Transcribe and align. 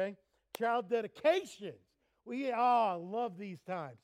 Okay? 0.00 0.16
Child 0.58 0.88
dedications. 0.88 1.74
We 2.24 2.50
all 2.52 3.04
love 3.06 3.38
these 3.38 3.60
times. 3.60 3.98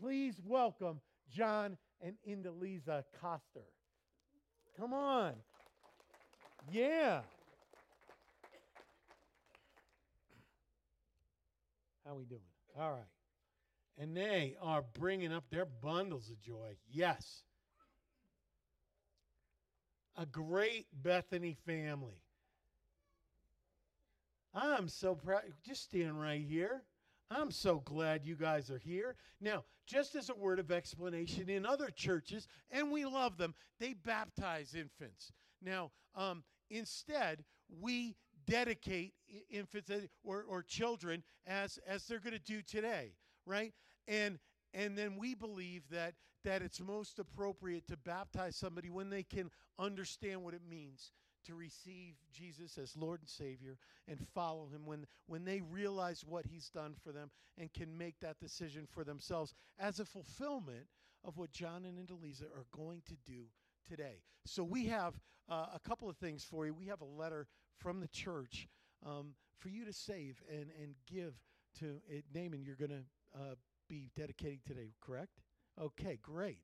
Please 0.00 0.40
welcome 0.44 1.00
John 1.30 1.76
and 2.00 2.14
Indeliza 2.28 3.04
Coster. 3.20 3.66
Come 4.78 4.92
on. 4.92 5.34
Yeah. 6.72 7.20
How 12.06 12.14
we 12.14 12.24
doing? 12.24 12.40
All 12.78 12.92
right. 12.92 13.00
And 13.98 14.16
they 14.16 14.56
are 14.62 14.84
bringing 14.98 15.32
up 15.32 15.44
their 15.50 15.66
bundles 15.66 16.30
of 16.30 16.40
joy. 16.40 16.76
Yes. 16.90 17.42
A 20.16 20.26
great 20.26 20.86
Bethany 21.02 21.56
family. 21.66 22.20
I'm 24.54 24.88
so 24.88 25.14
proud. 25.14 25.42
Just 25.62 25.84
stand 25.84 26.20
right 26.20 26.44
here. 26.44 26.82
I'm 27.30 27.52
so 27.52 27.80
glad 27.84 28.24
you 28.24 28.34
guys 28.34 28.70
are 28.70 28.78
here. 28.78 29.14
Now, 29.40 29.64
just 29.86 30.16
as 30.16 30.30
a 30.30 30.34
word 30.34 30.58
of 30.58 30.72
explanation, 30.72 31.48
in 31.48 31.64
other 31.64 31.90
churches, 31.90 32.48
and 32.70 32.90
we 32.90 33.04
love 33.04 33.36
them, 33.36 33.54
they 33.78 33.94
baptize 33.94 34.74
infants. 34.74 35.32
Now, 35.62 35.92
um, 36.16 36.42
instead, 36.70 37.44
we 37.80 38.16
dedicate 38.46 39.14
infants 39.48 39.90
or, 40.24 40.44
or 40.48 40.62
children 40.62 41.22
as, 41.46 41.78
as 41.86 42.04
they're 42.06 42.18
going 42.18 42.32
to 42.32 42.40
do 42.40 42.62
today, 42.62 43.12
right? 43.46 43.72
And 44.08 44.38
and 44.72 44.96
then 44.96 45.16
we 45.16 45.34
believe 45.34 45.82
that 45.90 46.14
that 46.44 46.62
it's 46.62 46.80
most 46.80 47.18
appropriate 47.18 47.86
to 47.88 47.96
baptize 47.96 48.56
somebody 48.56 48.88
when 48.88 49.10
they 49.10 49.22
can 49.22 49.50
understand 49.78 50.42
what 50.42 50.54
it 50.54 50.62
means 50.68 51.12
to 51.46 51.54
receive 51.54 52.14
Jesus 52.32 52.78
as 52.78 52.96
Lord 52.96 53.20
and 53.20 53.28
Savior 53.28 53.76
and 54.08 54.18
follow 54.34 54.68
him 54.68 54.84
when, 54.84 55.06
when 55.26 55.44
they 55.44 55.60
realize 55.60 56.24
what 56.26 56.46
he's 56.46 56.68
done 56.68 56.94
for 57.02 57.12
them 57.12 57.30
and 57.58 57.72
can 57.72 57.96
make 57.96 58.20
that 58.20 58.38
decision 58.38 58.86
for 58.90 59.04
themselves 59.04 59.54
as 59.78 60.00
a 60.00 60.04
fulfillment 60.04 60.86
of 61.24 61.36
what 61.36 61.52
John 61.52 61.84
and 61.84 61.98
Indeliza 61.98 62.44
are 62.44 62.66
going 62.72 63.02
to 63.06 63.16
do 63.24 63.44
today. 63.88 64.22
So 64.46 64.62
we 64.64 64.86
have 64.86 65.14
uh, 65.48 65.66
a 65.74 65.80
couple 65.88 66.08
of 66.08 66.16
things 66.16 66.44
for 66.44 66.66
you. 66.66 66.74
We 66.74 66.86
have 66.86 67.00
a 67.00 67.04
letter 67.04 67.46
from 67.78 68.00
the 68.00 68.08
church 68.08 68.68
um, 69.04 69.34
for 69.58 69.68
you 69.68 69.84
to 69.84 69.92
save 69.92 70.42
and, 70.50 70.66
and 70.80 70.94
give 71.06 71.34
to 71.80 72.00
it. 72.08 72.24
Naaman, 72.34 72.62
you're 72.62 72.76
going 72.76 72.90
to 72.90 73.38
uh, 73.38 73.54
be 73.88 74.10
dedicating 74.16 74.60
today, 74.66 74.92
correct? 75.00 75.40
Okay, 75.80 76.18
great 76.22 76.60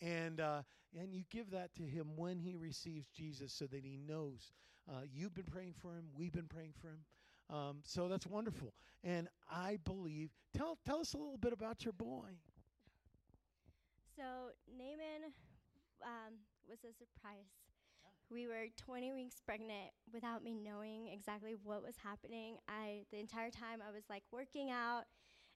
and 0.00 0.40
uh, 0.40 0.62
and 0.98 1.14
you 1.14 1.24
give 1.30 1.50
that 1.50 1.74
to 1.76 1.82
him 1.82 2.16
when 2.16 2.38
he 2.38 2.56
receives 2.56 3.08
Jesus, 3.08 3.52
so 3.52 3.66
that 3.66 3.84
he 3.84 3.96
knows 3.96 4.52
uh, 4.88 5.02
you've 5.12 5.34
been 5.34 5.44
praying 5.44 5.74
for 5.80 5.92
him, 5.92 6.04
we've 6.16 6.32
been 6.32 6.48
praying 6.48 6.72
for 6.80 6.88
him. 6.88 7.04
Um, 7.48 7.78
so 7.82 8.08
that's 8.08 8.26
wonderful, 8.26 8.72
and 9.02 9.28
I 9.50 9.78
believe. 9.84 10.30
Tell 10.56 10.78
tell 10.86 11.00
us 11.00 11.14
a 11.14 11.18
little 11.18 11.38
bit 11.38 11.52
about 11.52 11.84
your 11.84 11.92
boy. 11.92 12.28
So 14.16 14.52
Naaman 14.76 15.32
um, 16.02 16.34
was 16.68 16.78
a 16.84 16.92
surprise. 16.92 17.48
We 18.30 18.46
were 18.46 18.66
20 18.76 19.12
weeks 19.12 19.40
pregnant 19.44 19.90
without 20.12 20.44
me 20.44 20.54
knowing 20.54 21.08
exactly 21.12 21.56
what 21.64 21.82
was 21.82 21.96
happening. 21.96 22.58
I 22.68 23.02
the 23.10 23.18
entire 23.18 23.50
time 23.50 23.82
I 23.86 23.90
was 23.90 24.04
like 24.08 24.22
working 24.30 24.70
out 24.70 25.04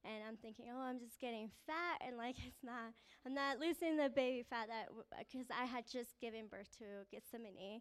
and 0.05 0.23
I'm 0.27 0.37
thinking, 0.37 0.67
oh, 0.73 0.81
I'm 0.81 0.99
just 0.99 1.21
getting 1.21 1.51
fat, 1.67 2.07
and 2.07 2.17
like 2.17 2.37
it's 2.47 2.63
not, 2.63 2.93
I'm 3.27 3.35
not 3.35 3.59
losing 3.59 3.97
the 3.97 4.09
baby 4.09 4.45
fat 4.49 4.69
that 4.69 4.89
because 5.19 5.49
w- 5.49 5.61
I 5.61 5.65
had 5.65 5.85
just 5.91 6.21
given 6.21 6.47
birth 6.47 6.71
to 6.79 7.09
Gethsemane, 7.11 7.81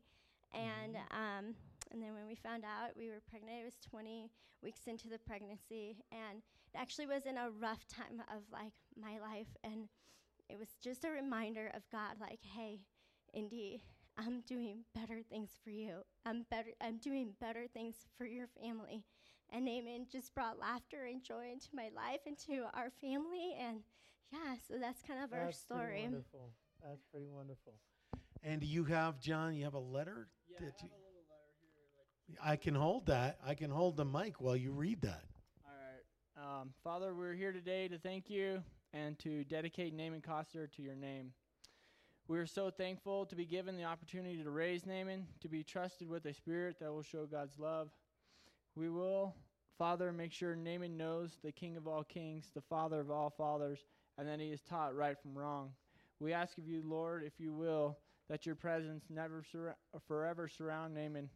and 0.54 0.96
mm-hmm. 0.96 1.18
um, 1.18 1.46
and 1.92 2.02
then 2.02 2.14
when 2.14 2.26
we 2.28 2.36
found 2.36 2.64
out 2.64 2.98
we 2.98 3.10
were 3.10 3.22
pregnant, 3.30 3.62
it 3.62 3.66
was 3.66 3.78
20 3.90 4.30
weeks 4.62 4.88
into 4.88 5.10
the 5.10 5.20
pregnancy, 5.20 5.98
and 6.12 6.40
it 6.74 6.78
actually 6.78 7.08
was 7.08 7.26
in 7.26 7.38
a 7.38 7.52
rough 7.52 7.86
time 7.88 8.24
of 8.32 8.44
like 8.52 8.74
my 9.00 9.20
life, 9.20 9.52
and 9.64 9.90
it 10.50 10.58
was 10.58 10.70
just 10.82 11.06
a 11.06 11.10
reminder 11.10 11.72
of 11.74 11.84
God, 11.92 12.16
like, 12.20 12.40
hey, 12.44 12.80
Indy, 13.34 13.82
I'm 14.18 14.42
doing 14.42 14.86
better 14.94 15.22
things 15.30 15.52
for 15.64 15.72
you. 15.72 16.04
I'm 16.26 16.46
better. 16.50 16.72
I'm 16.82 16.98
doing 16.98 17.34
better 17.40 17.66
things 17.74 17.96
for 18.18 18.26
your 18.26 18.48
family 18.62 19.04
and 19.54 19.66
Naaman 19.66 20.08
just 20.12 20.34
brought 20.34 20.60
laughter 20.60 21.06
and 21.06 21.24
joy 21.24 21.52
into 21.52 21.68
my 21.74 21.90
life, 21.96 22.22
into 22.26 22.64
our 22.74 22.90
family, 23.00 23.56
and 23.60 23.80
yeah, 24.32 24.56
so 24.68 24.76
that's 24.80 25.02
kind 25.04 25.24
of 25.24 25.30
that's 25.30 25.44
our 25.44 25.52
story. 25.52 25.92
Pretty 25.92 26.04
wonderful. 26.06 26.50
That's 26.84 27.04
pretty 27.12 27.28
wonderful. 27.30 27.74
And 28.44 28.60
do 28.60 28.68
you 28.68 28.84
have 28.86 29.20
John? 29.20 29.54
You 29.54 29.64
have 29.66 29.76
a 29.76 29.80
letter? 29.80 30.28
Yeah, 30.50 30.66
that 30.66 30.74
I 30.80 30.84
you, 30.84 30.90
a 30.90 31.00
little 31.06 31.24
letter 31.30 31.54
here. 31.62 32.40
Like 32.42 32.52
I 32.52 32.56
can 32.56 32.76
hold 32.76 33.06
that. 33.06 33.38
I 33.46 33.54
can 33.54 33.70
hold 33.70 33.96
the 33.96 34.06
mic 34.06 34.42
while 34.42 34.58
you 34.58 34.72
read 34.72 35.02
that. 35.04 35.24
All 35.66 35.72
right, 35.72 36.62
um, 36.62 36.74
Father, 36.84 37.14
we're 37.14 37.36
here 37.36 37.52
today 37.52 37.88
to 37.88 37.98
thank 38.00 38.30
you 38.30 38.64
and 38.92 39.18
to 39.20 39.44
dedicate 39.44 39.94
Naaman 39.94 40.22
Coster 40.22 40.68
to 40.68 40.82
your 40.82 40.96
name. 40.96 41.32
We 42.28 42.40
are 42.40 42.48
so 42.48 42.70
thankful 42.70 43.26
to 43.26 43.36
be 43.36 43.46
given 43.46 43.76
the 43.76 43.84
opportunity 43.84 44.42
to 44.42 44.50
raise 44.50 44.86
Naaman, 44.86 45.28
to 45.42 45.50
be 45.50 45.62
trusted 45.62 46.08
with 46.08 46.26
a 46.26 46.34
spirit 46.34 46.78
that 46.80 46.92
will 46.92 47.04
show 47.04 47.26
God's 47.26 47.60
love. 47.60 47.90
We 48.76 48.90
will, 48.90 49.36
Father, 49.78 50.12
make 50.12 50.32
sure 50.32 50.56
Naaman 50.56 50.98
knows 50.98 51.38
the 51.44 51.52
King 51.52 51.78
of 51.78 51.88
all 51.88 52.04
kings, 52.04 52.52
the 52.54 52.62
Father 52.62 53.00
of 53.00 53.10
all 53.10 53.30
fathers, 53.30 53.86
and 54.18 54.28
that 54.28 54.40
he 54.40 54.48
is 54.48 54.62
taught 54.62 54.96
right 54.96 55.18
from 55.20 55.38
wrong. 55.38 55.72
We 56.20 56.34
ask 56.34 56.58
of 56.58 56.68
you, 56.68 56.82
Lord, 56.86 57.24
if 57.24 57.34
you 57.40 57.54
will, 57.54 57.98
that 58.30 58.46
your 58.46 58.56
presence 58.56 59.06
never 59.10 59.44
sur- 59.52 59.76
forever 60.08 60.48
surround 60.48 60.94
Naaman, 60.94 61.30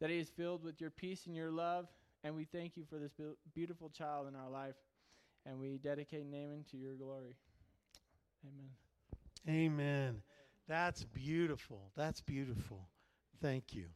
that 0.00 0.10
he 0.10 0.18
is 0.18 0.30
filled 0.30 0.62
with 0.62 0.80
your 0.80 0.90
peace 0.90 1.26
and 1.26 1.36
your 1.36 1.50
love, 1.50 1.86
and 2.24 2.34
we 2.34 2.44
thank 2.44 2.76
you 2.76 2.84
for 2.88 2.98
this 2.98 3.12
be- 3.12 3.34
beautiful 3.54 3.90
child 3.90 4.28
in 4.28 4.36
our 4.36 4.48
life, 4.48 4.76
and 5.44 5.58
we 5.58 5.78
dedicate 5.78 6.26
Naaman 6.26 6.64
to 6.70 6.76
your 6.76 6.94
glory. 6.94 7.34
Amen. 8.46 8.70
Amen. 9.48 10.22
That's 10.68 11.04
beautiful. 11.04 11.90
That's 11.96 12.20
beautiful. 12.20 12.88
Thank 13.40 13.74
you 13.74 13.86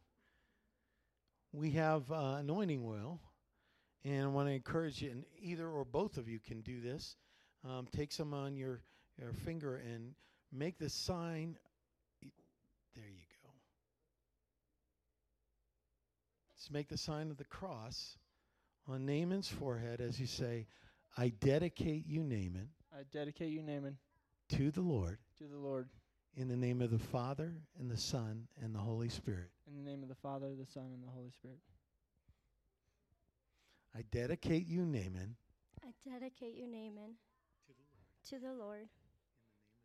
we 1.57 1.71
have 1.71 2.11
uh, 2.11 2.35
anointing 2.39 2.83
oil, 2.85 3.19
and 4.03 4.23
I 4.23 4.27
want 4.27 4.47
to 4.47 4.53
encourage 4.53 5.01
you, 5.01 5.11
and 5.11 5.23
either 5.39 5.67
or 5.67 5.85
both 5.85 6.17
of 6.17 6.27
you 6.27 6.39
can 6.39 6.61
do 6.61 6.81
this. 6.81 7.15
Um, 7.67 7.87
take 7.95 8.11
some 8.11 8.33
on 8.33 8.55
your, 8.55 8.81
your 9.19 9.33
finger 9.33 9.77
and 9.77 10.13
make 10.51 10.77
the 10.77 10.89
sign. 10.89 11.57
There 12.21 13.05
you 13.05 13.25
go. 13.43 13.49
Just 16.55 16.71
make 16.71 16.87
the 16.87 16.97
sign 16.97 17.29
of 17.29 17.37
the 17.37 17.45
cross 17.45 18.17
on 18.87 19.05
Naaman's 19.05 19.49
forehead 19.49 20.01
as 20.01 20.19
you 20.19 20.27
say, 20.27 20.67
I 21.17 21.29
dedicate 21.29 22.05
you, 22.07 22.21
Naaman. 22.21 22.69
I 22.93 23.03
dedicate 23.11 23.51
you, 23.51 23.61
Naaman. 23.61 23.97
To 24.49 24.71
the 24.71 24.81
Lord. 24.81 25.17
To 25.39 25.45
the 25.45 25.57
Lord. 25.57 25.89
In 26.35 26.47
the 26.47 26.55
name 26.55 26.81
of 26.81 26.91
the 26.91 26.99
Father, 26.99 27.53
and 27.79 27.89
the 27.89 27.97
Son, 27.97 28.47
and 28.61 28.73
the 28.73 28.79
Holy 28.79 29.09
Spirit. 29.09 29.49
In 29.67 29.75
the 29.75 29.89
name 29.89 30.03
of 30.03 30.09
the 30.09 30.15
Father, 30.15 30.53
the 30.55 30.71
Son, 30.71 30.91
and 30.93 31.03
the 31.03 31.11
Holy 31.11 31.31
Spirit. 31.31 31.57
I 33.97 34.03
dedicate 34.11 34.67
you, 34.67 34.85
Naaman. 34.85 35.35
I 35.83 35.89
dedicate 36.07 36.53
you, 36.55 36.67
Naaman. 36.67 37.15
To 37.65 37.73
the 37.73 37.79
Lord. 37.89 38.29
To 38.29 38.39
the 38.39 38.53
Lord. 38.53 38.87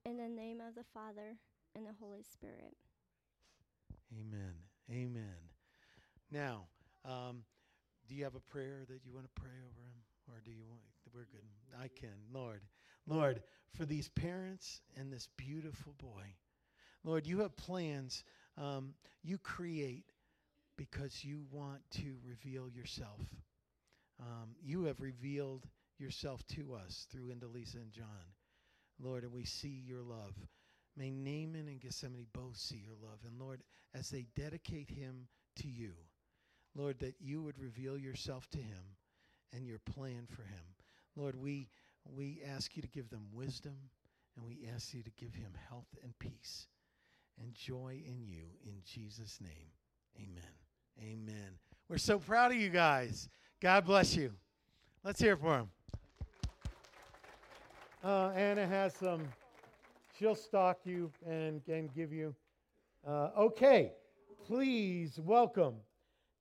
In 0.04 0.18
the 0.18 0.28
name 0.28 0.60
of 0.60 0.74
the 0.74 0.84
Father, 0.92 1.38
and 1.74 1.86
the 1.86 1.94
Holy 1.98 2.22
Spirit. 2.22 2.74
Amen. 4.12 4.52
Amen. 4.90 5.36
Now, 6.30 6.64
um, 7.06 7.44
do 8.06 8.14
you 8.14 8.24
have 8.24 8.34
a 8.34 8.40
prayer 8.40 8.84
that 8.88 9.00
you 9.06 9.14
want 9.14 9.24
to 9.24 9.40
pray 9.40 9.50
over 9.64 9.80
him? 9.80 10.02
Or 10.28 10.42
do 10.44 10.50
you 10.50 10.64
want, 10.68 10.82
we're 11.14 11.24
good. 11.24 11.46
I 11.80 11.88
can. 11.88 12.16
Lord, 12.32 12.60
Lord, 13.06 13.42
for 13.74 13.86
these 13.86 14.10
parents 14.10 14.82
and 14.94 15.10
this 15.10 15.28
beautiful 15.38 15.94
boy, 15.98 16.34
Lord, 17.02 17.26
you 17.26 17.40
have 17.40 17.56
plans 17.56 18.24
um, 18.58 18.92
you 19.22 19.38
create 19.38 20.04
because 20.76 21.24
you 21.24 21.44
want 21.50 21.80
to 21.92 22.16
reveal 22.26 22.68
yourself. 22.68 23.20
Um, 24.20 24.50
you 24.62 24.84
have 24.84 25.00
revealed 25.00 25.66
yourself 25.98 26.46
to 26.48 26.74
us 26.74 27.06
through 27.10 27.32
Indeliza 27.32 27.76
and 27.76 27.92
John. 27.92 28.06
Lord, 29.00 29.24
and 29.24 29.32
we 29.32 29.44
see 29.44 29.82
your 29.86 30.02
love. 30.02 30.34
May 30.96 31.10
Naaman 31.10 31.68
and 31.68 31.80
Gethsemane 31.80 32.26
both 32.32 32.56
see 32.56 32.82
your 32.84 32.96
love. 33.02 33.18
And 33.26 33.38
Lord, 33.38 33.62
as 33.94 34.10
they 34.10 34.26
dedicate 34.36 34.90
him 34.90 35.26
to 35.56 35.68
you, 35.68 35.92
Lord, 36.74 36.98
that 37.00 37.14
you 37.20 37.42
would 37.42 37.58
reveal 37.58 37.98
yourself 37.98 38.48
to 38.50 38.58
him 38.58 38.96
and 39.52 39.66
your 39.66 39.78
plan 39.78 40.26
for 40.28 40.42
him. 40.42 40.64
Lord, 41.16 41.36
we, 41.36 41.68
we 42.04 42.40
ask 42.46 42.76
you 42.76 42.82
to 42.82 42.88
give 42.88 43.10
them 43.10 43.26
wisdom 43.32 43.76
and 44.36 44.46
we 44.46 44.66
ask 44.74 44.94
you 44.94 45.02
to 45.02 45.10
give 45.10 45.34
him 45.34 45.52
health 45.68 45.88
and 46.02 46.18
peace 46.18 46.66
and 47.40 47.54
joy 47.54 48.02
in 48.06 48.22
you. 48.26 48.44
In 48.64 48.76
Jesus' 48.84 49.38
name, 49.40 49.70
amen. 50.16 50.42
Amen. 51.00 51.58
We're 51.88 51.98
so 51.98 52.18
proud 52.18 52.52
of 52.52 52.58
you 52.58 52.68
guys. 52.70 53.28
God 53.62 53.86
bless 53.86 54.16
you. 54.16 54.32
Let's 55.04 55.20
hear 55.20 55.36
for 55.36 55.58
him. 55.58 55.68
Uh, 58.02 58.30
Anna 58.34 58.66
has 58.66 58.92
some, 58.92 59.22
she'll 60.18 60.34
stalk 60.34 60.80
you 60.82 61.12
and, 61.24 61.62
and 61.68 61.94
give 61.94 62.12
you. 62.12 62.34
Uh, 63.06 63.28
okay, 63.38 63.92
please 64.44 65.20
welcome 65.22 65.76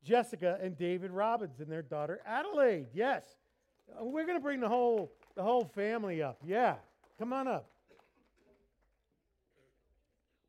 Jessica 0.04 0.58
and 0.64 0.76
David 0.76 1.12
Robbins 1.12 1.60
and 1.60 1.72
their 1.72 1.84
daughter 1.84 2.22
Adelaide. 2.26 2.88
Yes. 2.92 3.24
Uh, 3.92 4.04
We're 4.04 4.26
going 4.26 4.38
to 4.38 4.44
bring 4.44 4.60
the 4.60 4.70
whole 4.70 5.12
the 5.36 5.44
whole 5.44 5.66
family 5.76 6.24
up. 6.24 6.40
Yeah. 6.44 6.78
Come 7.20 7.34
on 7.34 7.48
up. 7.48 7.70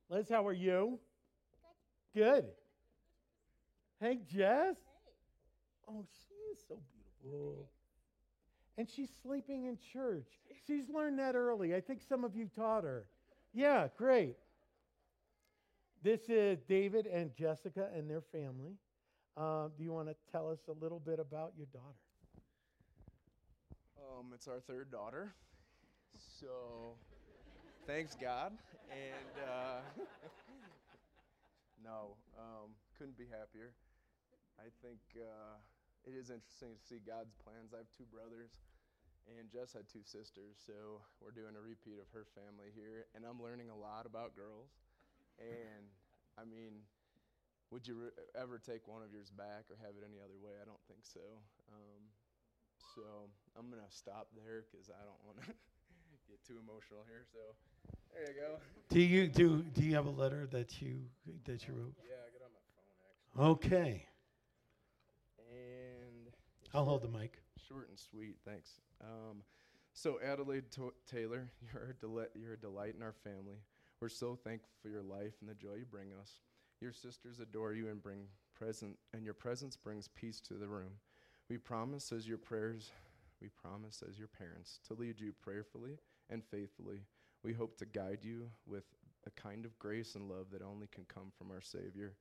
Liz, 0.08 0.26
how 0.30 0.46
are 0.46 0.54
you? 0.54 0.98
Good. 2.16 2.46
Hey, 4.00 4.20
Jess. 4.26 4.76
Oh, 5.86 6.06
she 6.10 6.31
is 6.52 6.58
so 6.68 6.78
beautiful. 7.22 7.68
And 8.78 8.88
she's 8.88 9.10
sleeping 9.22 9.66
in 9.66 9.78
church. 9.92 10.28
She's 10.66 10.88
learned 10.88 11.18
that 11.18 11.34
early. 11.34 11.74
I 11.74 11.80
think 11.80 12.00
some 12.08 12.24
of 12.24 12.34
you 12.34 12.48
taught 12.54 12.84
her. 12.84 13.06
Yeah, 13.52 13.88
great. 13.96 14.36
This 16.02 16.22
is 16.28 16.58
David 16.68 17.06
and 17.06 17.34
Jessica 17.36 17.88
and 17.94 18.08
their 18.08 18.22
family. 18.22 18.72
Uh, 19.36 19.68
do 19.76 19.84
you 19.84 19.92
want 19.92 20.08
to 20.08 20.16
tell 20.30 20.50
us 20.50 20.58
a 20.68 20.82
little 20.82 20.98
bit 20.98 21.18
about 21.18 21.52
your 21.56 21.66
daughter? 21.72 21.96
Um, 23.98 24.32
it's 24.34 24.48
our 24.48 24.60
third 24.60 24.90
daughter. 24.90 25.34
So, 26.40 26.96
thanks 27.86 28.16
God. 28.20 28.52
And 28.90 29.48
uh, 29.48 29.80
no, 31.84 32.16
um, 32.38 32.70
couldn't 32.98 33.16
be 33.16 33.26
happier. 33.30 33.72
I 34.58 34.68
think 34.82 34.98
uh, 35.16 35.56
it 36.06 36.14
is 36.14 36.30
interesting 36.30 36.74
to 36.74 36.82
see 36.82 36.98
God's 37.02 37.34
plans. 37.42 37.70
I 37.74 37.82
have 37.82 37.90
two 37.94 38.08
brothers, 38.10 38.50
and 39.30 39.46
Jess 39.50 39.72
had 39.72 39.86
two 39.86 40.02
sisters. 40.02 40.58
So 40.58 41.02
we're 41.22 41.34
doing 41.34 41.54
a 41.54 41.62
repeat 41.62 42.02
of 42.02 42.10
her 42.10 42.26
family 42.34 42.74
here, 42.74 43.06
and 43.14 43.22
I'm 43.22 43.38
learning 43.38 43.70
a 43.70 43.78
lot 43.78 44.06
about 44.06 44.34
girls. 44.34 44.74
And 45.38 45.86
I 46.38 46.44
mean, 46.44 46.82
would 47.70 47.86
you 47.86 48.10
re- 48.10 48.16
ever 48.34 48.58
take 48.58 48.84
one 48.90 49.00
of 49.02 49.10
yours 49.14 49.30
back 49.30 49.70
or 49.70 49.78
have 49.80 49.94
it 49.96 50.04
any 50.04 50.18
other 50.20 50.36
way? 50.42 50.58
I 50.60 50.66
don't 50.66 50.82
think 50.90 51.06
so. 51.06 51.24
Um, 51.72 52.02
so 52.94 53.30
I'm 53.56 53.70
gonna 53.70 53.88
stop 53.88 54.28
there 54.36 54.66
because 54.68 54.90
I 54.90 55.00
don't 55.06 55.22
want 55.24 55.40
to 55.40 55.54
get 56.28 56.42
too 56.44 56.58
emotional 56.60 57.06
here. 57.08 57.24
So 57.32 57.40
there 58.12 58.28
you 58.28 58.36
go. 58.36 58.50
Do 58.90 59.00
you 59.00 59.28
do 59.28 59.62
do 59.62 59.82
you 59.82 59.94
have 59.94 60.06
a 60.06 60.12
letter 60.14 60.46
that 60.52 60.82
you 60.82 61.06
that 61.46 61.66
you 61.66 61.74
wrote? 61.74 61.94
Yeah, 62.04 62.20
I 62.20 62.28
got 62.34 62.44
on 62.44 62.52
my 62.52 62.64
phone 62.74 62.90
actually. 63.08 63.52
Okay. 63.56 64.06
I'll 66.74 66.84
hold 66.84 67.02
the 67.02 67.08
mic. 67.08 67.38
short 67.68 67.88
and 67.88 67.98
sweet. 67.98 68.36
Thanks. 68.46 68.80
Um, 69.02 69.42
so 69.92 70.18
Adelaide 70.24 70.70
to- 70.72 70.94
Taylor, 71.10 71.50
you're 71.72 71.90
a, 71.90 71.94
deli- 71.94 72.28
you're 72.34 72.54
a 72.54 72.58
delight 72.58 72.94
in 72.96 73.02
our 73.02 73.12
family. 73.24 73.58
We're 74.00 74.08
so 74.08 74.36
thankful 74.42 74.70
for 74.82 74.88
your 74.88 75.02
life 75.02 75.34
and 75.40 75.48
the 75.48 75.54
joy 75.54 75.74
you 75.80 75.84
bring 75.90 76.08
us. 76.20 76.40
Your 76.80 76.92
sisters 76.92 77.38
adore 77.40 77.74
you 77.74 77.88
and 77.88 78.02
bring 78.02 78.24
present, 78.54 78.96
and 79.12 79.24
your 79.24 79.34
presence 79.34 79.76
brings 79.76 80.08
peace 80.08 80.40
to 80.40 80.54
the 80.54 80.66
room. 80.66 80.92
We 81.48 81.58
promise 81.58 82.10
as 82.10 82.26
your 82.26 82.38
prayers, 82.38 82.90
we 83.40 83.48
promise 83.48 84.02
as 84.08 84.18
your 84.18 84.28
parents 84.28 84.80
to 84.88 84.94
lead 84.94 85.20
you 85.20 85.32
prayerfully 85.42 85.98
and 86.30 86.42
faithfully. 86.42 87.02
We 87.44 87.52
hope 87.52 87.76
to 87.78 87.86
guide 87.86 88.20
you 88.22 88.48
with 88.66 88.84
a 89.26 89.30
kind 89.30 89.64
of 89.64 89.78
grace 89.78 90.14
and 90.14 90.28
love 90.28 90.46
that 90.52 90.62
only 90.62 90.86
can 90.88 91.04
come 91.04 91.30
from 91.36 91.50
our 91.50 91.60
Savior. 91.60 92.14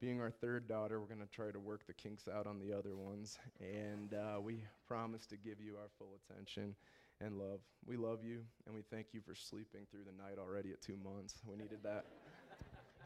Being 0.00 0.20
our 0.22 0.30
third 0.30 0.66
daughter, 0.66 0.98
we're 0.98 1.06
going 1.06 1.20
to 1.20 1.26
try 1.26 1.50
to 1.50 1.60
work 1.60 1.86
the 1.86 1.92
kinks 1.92 2.26
out 2.26 2.46
on 2.46 2.58
the 2.58 2.72
other 2.72 2.96
ones, 2.96 3.38
and 3.60 4.14
uh, 4.14 4.40
we 4.40 4.64
promise 4.88 5.26
to 5.26 5.36
give 5.36 5.60
you 5.60 5.74
our 5.76 5.88
full 5.98 6.18
attention 6.24 6.74
and 7.20 7.38
love. 7.38 7.60
We 7.84 7.98
love 7.98 8.24
you, 8.24 8.40
and 8.66 8.74
we 8.74 8.80
thank 8.90 9.08
you 9.12 9.20
for 9.20 9.34
sleeping 9.34 9.82
through 9.90 10.04
the 10.04 10.22
night 10.22 10.38
already 10.38 10.70
at 10.72 10.80
two 10.80 10.96
months. 11.04 11.34
We 11.46 11.56
needed 11.56 11.80
that. 11.82 12.06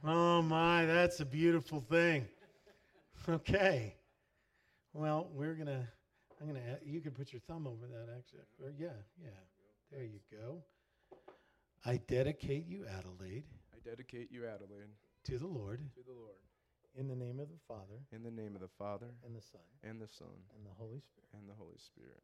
Oh 0.05 0.41
my, 0.43 0.85
that's 0.87 1.19
a 1.19 1.25
beautiful 1.25 1.81
thing. 1.81 2.29
Okay. 3.29 3.97
Well, 4.93 5.29
we're 5.35 5.55
gonna. 5.55 5.89
I'm 6.41 6.47
gonna. 6.47 6.61
You 6.85 7.01
can 7.01 7.11
put 7.11 7.33
your 7.33 7.41
thumb 7.41 7.67
over 7.67 7.87
that, 7.89 8.13
actually. 8.17 8.41
Or 8.63 8.73
yeah, 8.79 8.89
yeah. 9.21 9.31
There 9.91 10.05
you 10.05 10.21
go. 10.31 10.63
I 11.85 11.97
dedicate 12.07 12.69
you, 12.69 12.87
Adelaide, 12.87 13.45
I 13.75 13.89
dedicate 13.89 14.31
you, 14.31 14.47
Adelaide, 14.47 14.91
to 15.25 15.39
the 15.39 15.47
Lord 15.47 15.81
to 15.95 16.03
the 16.07 16.13
Lord. 16.13 16.37
In 16.97 17.09
the 17.09 17.17
name 17.17 17.41
of 17.41 17.49
the 17.49 17.59
Father 17.67 17.99
In 18.13 18.23
the 18.23 18.31
name 18.31 18.55
of 18.55 18.61
the 18.61 18.69
Father, 18.79 19.11
and 19.25 19.35
the 19.37 19.43
Son 19.43 19.61
and 19.83 20.01
the 20.01 20.09
Son, 20.09 20.31
and 20.57 20.65
the 20.67 20.75
Holy 20.79 21.01
Spirit. 21.01 21.29
and 21.35 21.49
the 21.49 21.55
Holy 21.55 21.79
Spirit. 21.79 22.23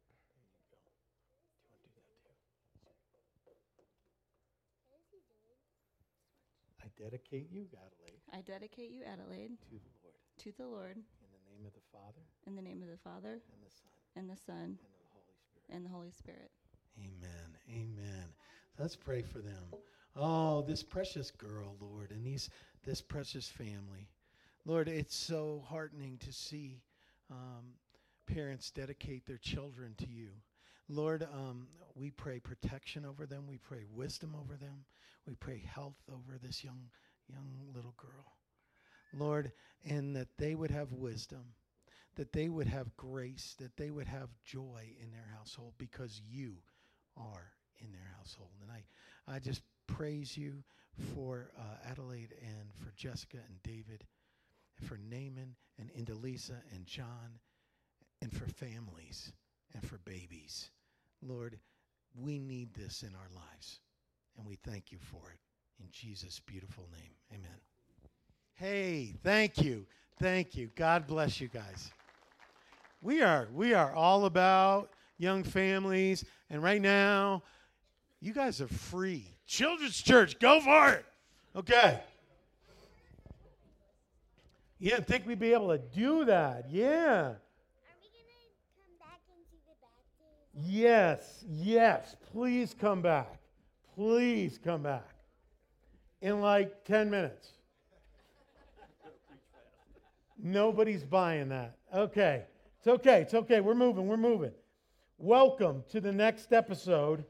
I 6.83 6.87
dedicate 6.97 7.47
you, 7.51 7.65
Adelaide, 7.73 8.21
I 8.33 8.41
dedicate 8.41 8.91
you, 8.91 9.03
Adelaide, 9.05 9.51
to 9.69 9.75
the 9.77 9.85
Lord 10.03 10.15
to 10.39 10.51
the 10.57 10.65
Lord 10.65 10.95
in 10.97 11.29
the 11.31 11.43
name 11.53 11.65
of 11.67 11.73
the 11.73 11.85
Father 11.91 12.21
in 12.47 12.55
the 12.55 12.61
name 12.61 12.81
of 12.81 12.89
the 12.89 12.97
Father 12.97 13.39
and 13.53 13.61
the 13.63 13.69
Son 13.69 13.91
and 14.15 14.29
the 14.29 14.35
Son 14.35 14.77
and 14.79 14.95
the 15.05 15.09
Holy 15.13 15.31
Spirit. 15.37 15.75
and 15.75 15.85
the 15.85 15.89
Holy 15.89 16.11
Spirit. 16.11 16.51
Amen. 16.99 17.57
Amen. 17.69 18.25
Let's 18.79 18.95
pray 18.95 19.21
for 19.21 19.39
them. 19.39 19.63
Oh, 20.15 20.61
this 20.61 20.83
precious 20.83 21.31
girl, 21.31 21.75
Lord, 21.79 22.11
and 22.11 22.25
these 22.25 22.49
this 22.83 23.01
precious 23.01 23.47
family. 23.47 24.07
Lord, 24.65 24.87
it's 24.87 25.15
so 25.15 25.63
heartening 25.67 26.17
to 26.19 26.31
see 26.31 26.81
um, 27.31 27.73
parents 28.27 28.69
dedicate 28.71 29.25
their 29.25 29.37
children 29.39 29.95
to 29.97 30.07
you. 30.07 30.29
Lord, 30.87 31.23
um, 31.33 31.67
we 31.95 32.11
pray 32.11 32.39
protection 32.39 33.05
over 33.05 33.25
them. 33.25 33.45
We 33.47 33.57
pray 33.57 33.85
wisdom 33.91 34.35
over 34.39 34.55
them. 34.55 34.85
We 35.25 35.35
pray 35.35 35.63
health 35.73 35.97
over 36.09 36.37
this 36.41 36.63
young 36.63 36.89
young 37.27 37.73
little 37.73 37.93
girl. 37.97 38.33
Lord, 39.13 39.51
and 39.85 40.15
that 40.15 40.37
they 40.37 40.55
would 40.55 40.71
have 40.71 40.93
wisdom, 40.93 41.43
that 42.15 42.31
they 42.33 42.49
would 42.49 42.67
have 42.67 42.95
grace, 42.97 43.55
that 43.59 43.75
they 43.77 43.89
would 43.91 44.07
have 44.07 44.29
joy 44.43 44.95
in 45.01 45.11
their 45.11 45.27
household 45.37 45.73
because 45.77 46.21
you 46.29 46.55
are 47.17 47.51
in 47.79 47.91
their 47.91 48.13
household. 48.17 48.51
And 48.61 48.71
I, 48.71 49.35
I 49.35 49.39
just 49.39 49.61
praise 49.87 50.37
you 50.37 50.63
for 51.13 51.51
uh, 51.57 51.89
Adelaide 51.89 52.33
and 52.41 52.73
for 52.77 52.93
Jessica 52.95 53.37
and 53.37 53.61
David, 53.63 54.05
for 54.81 54.97
Naaman 54.97 55.55
and 55.79 55.91
Indeliza 55.93 56.57
and 56.73 56.85
John, 56.85 57.39
and 58.21 58.31
for 58.31 58.45
families 58.47 59.31
and 59.73 59.83
for 59.85 59.97
babies. 59.99 60.69
Lord, 61.21 61.57
we 62.15 62.39
need 62.39 62.73
this 62.73 63.03
in 63.03 63.15
our 63.15 63.29
lives, 63.35 63.79
and 64.37 64.45
we 64.45 64.55
thank 64.55 64.91
you 64.91 64.97
for 64.99 65.31
it. 65.31 65.39
In 65.81 65.87
Jesus' 65.91 66.39
beautiful 66.45 66.87
name, 66.91 67.11
amen. 67.33 67.59
Hey, 68.53 69.15
thank 69.23 69.61
you. 69.61 69.85
Thank 70.19 70.55
you. 70.55 70.69
God 70.75 71.07
bless 71.07 71.41
you 71.41 71.47
guys. 71.47 71.91
We 73.01 73.23
are 73.23 73.47
we 73.51 73.73
are 73.73 73.91
all 73.91 74.25
about 74.25 74.91
young 75.17 75.43
families 75.43 76.23
and 76.51 76.61
right 76.61 76.81
now 76.81 77.41
you 78.19 78.33
guys 78.33 78.61
are 78.61 78.67
free. 78.67 79.25
Children's 79.47 79.99
church, 79.99 80.37
go 80.37 80.61
for 80.61 80.89
it. 80.89 81.05
Okay. 81.55 81.99
You 84.81 84.89
didn't 84.89 85.05
think 85.05 85.27
we'd 85.27 85.37
be 85.37 85.53
able 85.53 85.67
to 85.67 85.77
do 85.77 86.25
that. 86.25 86.65
Yeah. 86.71 86.89
Are 86.89 87.37
we 88.01 88.09
gonna 88.09 88.49
come 88.75 88.97
back 88.99 89.19
into 89.29 89.55
the 89.67 89.75
baptism? 89.79 90.71
Yes, 90.73 91.45
yes. 91.47 92.15
Please 92.31 92.73
come 92.73 93.03
back. 93.03 93.37
Please 93.93 94.57
come 94.57 94.81
back. 94.81 95.07
In 96.23 96.41
like 96.41 96.83
10 96.85 97.11
minutes. 97.11 97.49
Nobody's 100.41 101.03
buying 101.03 101.49
that. 101.49 101.77
Okay. 101.93 102.45
It's 102.79 102.87
okay. 102.87 103.21
It's 103.21 103.35
okay. 103.35 103.61
We're 103.61 103.75
moving. 103.75 104.07
We're 104.07 104.17
moving. 104.17 104.51
Welcome 105.19 105.83
to 105.91 106.01
the 106.01 106.11
next 106.11 106.53
episode 106.53 107.23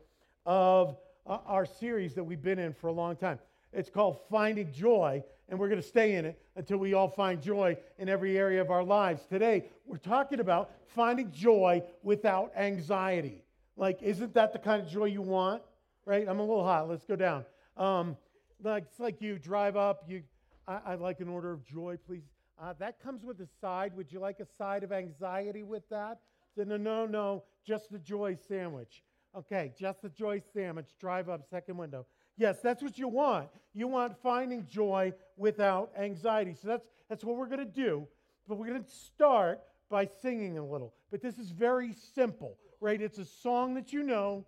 of 0.45 0.95
uh, 1.27 1.39
our 1.45 1.65
series 1.65 2.13
that 2.13 2.23
we've 2.23 2.41
been 2.41 2.59
in 2.59 2.73
for 2.73 2.87
a 2.87 2.93
long 2.93 3.17
time. 3.17 3.39
It's 3.73 3.89
called 3.89 4.19
Finding 4.29 4.71
Joy, 4.71 5.23
and 5.47 5.57
we're 5.57 5.69
going 5.69 5.81
to 5.81 5.87
stay 5.87 6.15
in 6.15 6.25
it 6.25 6.41
until 6.57 6.77
we 6.77 6.93
all 6.93 7.07
find 7.07 7.41
joy 7.41 7.77
in 7.99 8.09
every 8.09 8.37
area 8.37 8.59
of 8.59 8.69
our 8.69 8.83
lives. 8.83 9.25
Today, 9.29 9.69
we're 9.85 9.97
talking 9.97 10.41
about 10.41 10.71
finding 10.93 11.31
joy 11.31 11.81
without 12.03 12.51
anxiety. 12.57 13.45
Like, 13.77 14.01
isn't 14.03 14.33
that 14.33 14.51
the 14.51 14.59
kind 14.59 14.81
of 14.81 14.89
joy 14.89 15.05
you 15.05 15.21
want? 15.21 15.61
Right? 16.05 16.27
I'm 16.27 16.39
a 16.39 16.43
little 16.43 16.65
hot. 16.65 16.89
Let's 16.89 17.05
go 17.05 17.15
down. 17.15 17.45
Um, 17.77 18.17
like 18.61 18.83
it's 18.89 18.99
like 18.99 19.21
you 19.21 19.39
drive 19.39 19.77
up. 19.77 20.03
You, 20.07 20.23
I, 20.67 20.79
I'd 20.87 20.99
like 20.99 21.21
an 21.21 21.29
order 21.29 21.51
of 21.51 21.63
joy, 21.63 21.97
please. 22.05 22.23
Uh, 22.61 22.73
that 22.79 23.01
comes 23.01 23.23
with 23.23 23.39
a 23.39 23.47
side. 23.61 23.95
Would 23.95 24.11
you 24.11 24.19
like 24.19 24.39
a 24.41 24.47
side 24.57 24.83
of 24.83 24.91
anxiety 24.91 25.63
with 25.63 25.87
that? 25.89 26.19
No, 26.57 26.75
no, 26.75 27.05
no. 27.05 27.43
Just 27.65 27.89
the 27.89 27.99
joy 27.99 28.37
sandwich. 28.47 29.03
Okay, 29.35 29.71
just 29.79 30.01
the 30.01 30.09
joy 30.09 30.41
sandwich. 30.53 30.89
Drive 30.99 31.29
up, 31.29 31.45
second 31.49 31.77
window. 31.77 32.05
Yes, 32.41 32.57
that's 32.59 32.81
what 32.81 32.97
you 32.97 33.07
want. 33.07 33.49
You 33.75 33.87
want 33.87 34.19
finding 34.19 34.65
joy 34.65 35.13
without 35.37 35.91
anxiety. 35.95 36.55
So 36.59 36.69
that's 36.69 36.87
that's 37.07 37.23
what 37.23 37.37
we're 37.37 37.45
going 37.45 37.59
to 37.59 37.65
do. 37.65 38.07
But 38.47 38.57
we're 38.57 38.65
going 38.65 38.83
to 38.83 38.89
start 38.89 39.61
by 39.91 40.09
singing 40.23 40.57
a 40.57 40.65
little. 40.65 40.95
But 41.11 41.21
this 41.21 41.37
is 41.37 41.51
very 41.51 41.93
simple, 42.15 42.57
right? 42.79 42.99
It's 42.99 43.19
a 43.19 43.25
song 43.25 43.75
that 43.75 43.93
you 43.93 44.01
know, 44.01 44.43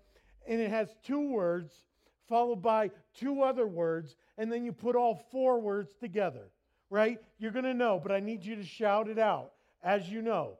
and 0.48 0.60
it 0.60 0.72
has 0.72 0.88
two 1.06 1.30
words 1.30 1.72
followed 2.28 2.64
by 2.64 2.90
two 3.14 3.44
other 3.44 3.68
words, 3.68 4.16
and 4.40 4.52
then 4.52 4.66
you 4.66 4.72
put 4.72 4.96
all 4.96 5.24
four 5.32 5.62
words 5.62 5.94
together, 6.00 6.50
right? 6.90 7.20
You're 7.38 7.52
going 7.52 7.66
to 7.66 7.76
know, 7.76 8.00
but 8.02 8.12
I 8.12 8.22
need 8.22 8.44
you 8.44 8.56
to 8.56 8.66
shout 8.66 9.08
it 9.08 9.20
out 9.20 9.52
as 9.84 10.10
you 10.10 10.24
know. 10.24 10.58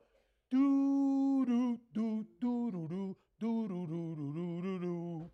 Do, 0.52 1.46
do, 1.48 1.80
do, 1.96 2.28
do, 2.40 2.70
do, 2.70 2.88
do, 2.88 3.16
do, 3.40 3.68
do, 3.68 3.88
do, 3.88 4.16
do, 4.36 4.62
do, 4.62 4.80
do. 4.80 5.32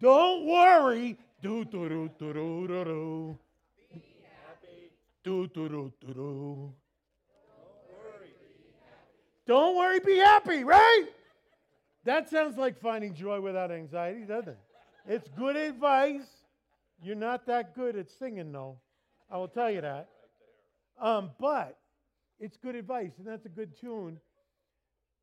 Don't 0.00 0.46
worry. 0.46 1.18
Do, 1.42 1.64
do, 1.64 1.88
do, 1.88 2.10
do, 2.18 2.32
do, 2.32 2.66
do, 2.68 2.84
do. 2.84 3.38
Do, 5.24 5.48
do, 5.48 5.68
do, 5.68 5.92
do, 6.00 6.14
do. 6.14 6.74
Don't 9.46 9.76
worry, 9.76 10.00
be 10.00 10.16
happy, 10.16 10.64
right? 10.64 11.06
That 12.04 12.30
sounds 12.30 12.56
like 12.56 12.80
finding 12.80 13.14
joy 13.14 13.40
without 13.40 13.70
anxiety, 13.70 14.24
doesn't 14.24 14.48
it? 14.48 14.58
It's 15.06 15.28
good 15.36 15.56
advice. 15.56 16.26
You're 17.02 17.16
not 17.16 17.46
that 17.46 17.74
good 17.74 17.96
at 17.96 18.10
singing, 18.10 18.52
though. 18.52 18.78
I 19.30 19.36
will 19.36 19.48
tell 19.48 19.70
you 19.70 19.80
that. 19.82 20.08
Um, 21.00 21.30
but 21.38 21.78
it's 22.38 22.56
good 22.56 22.74
advice, 22.74 23.12
and 23.18 23.26
that's 23.26 23.44
a 23.46 23.50
good 23.50 23.78
tune. 23.78 24.18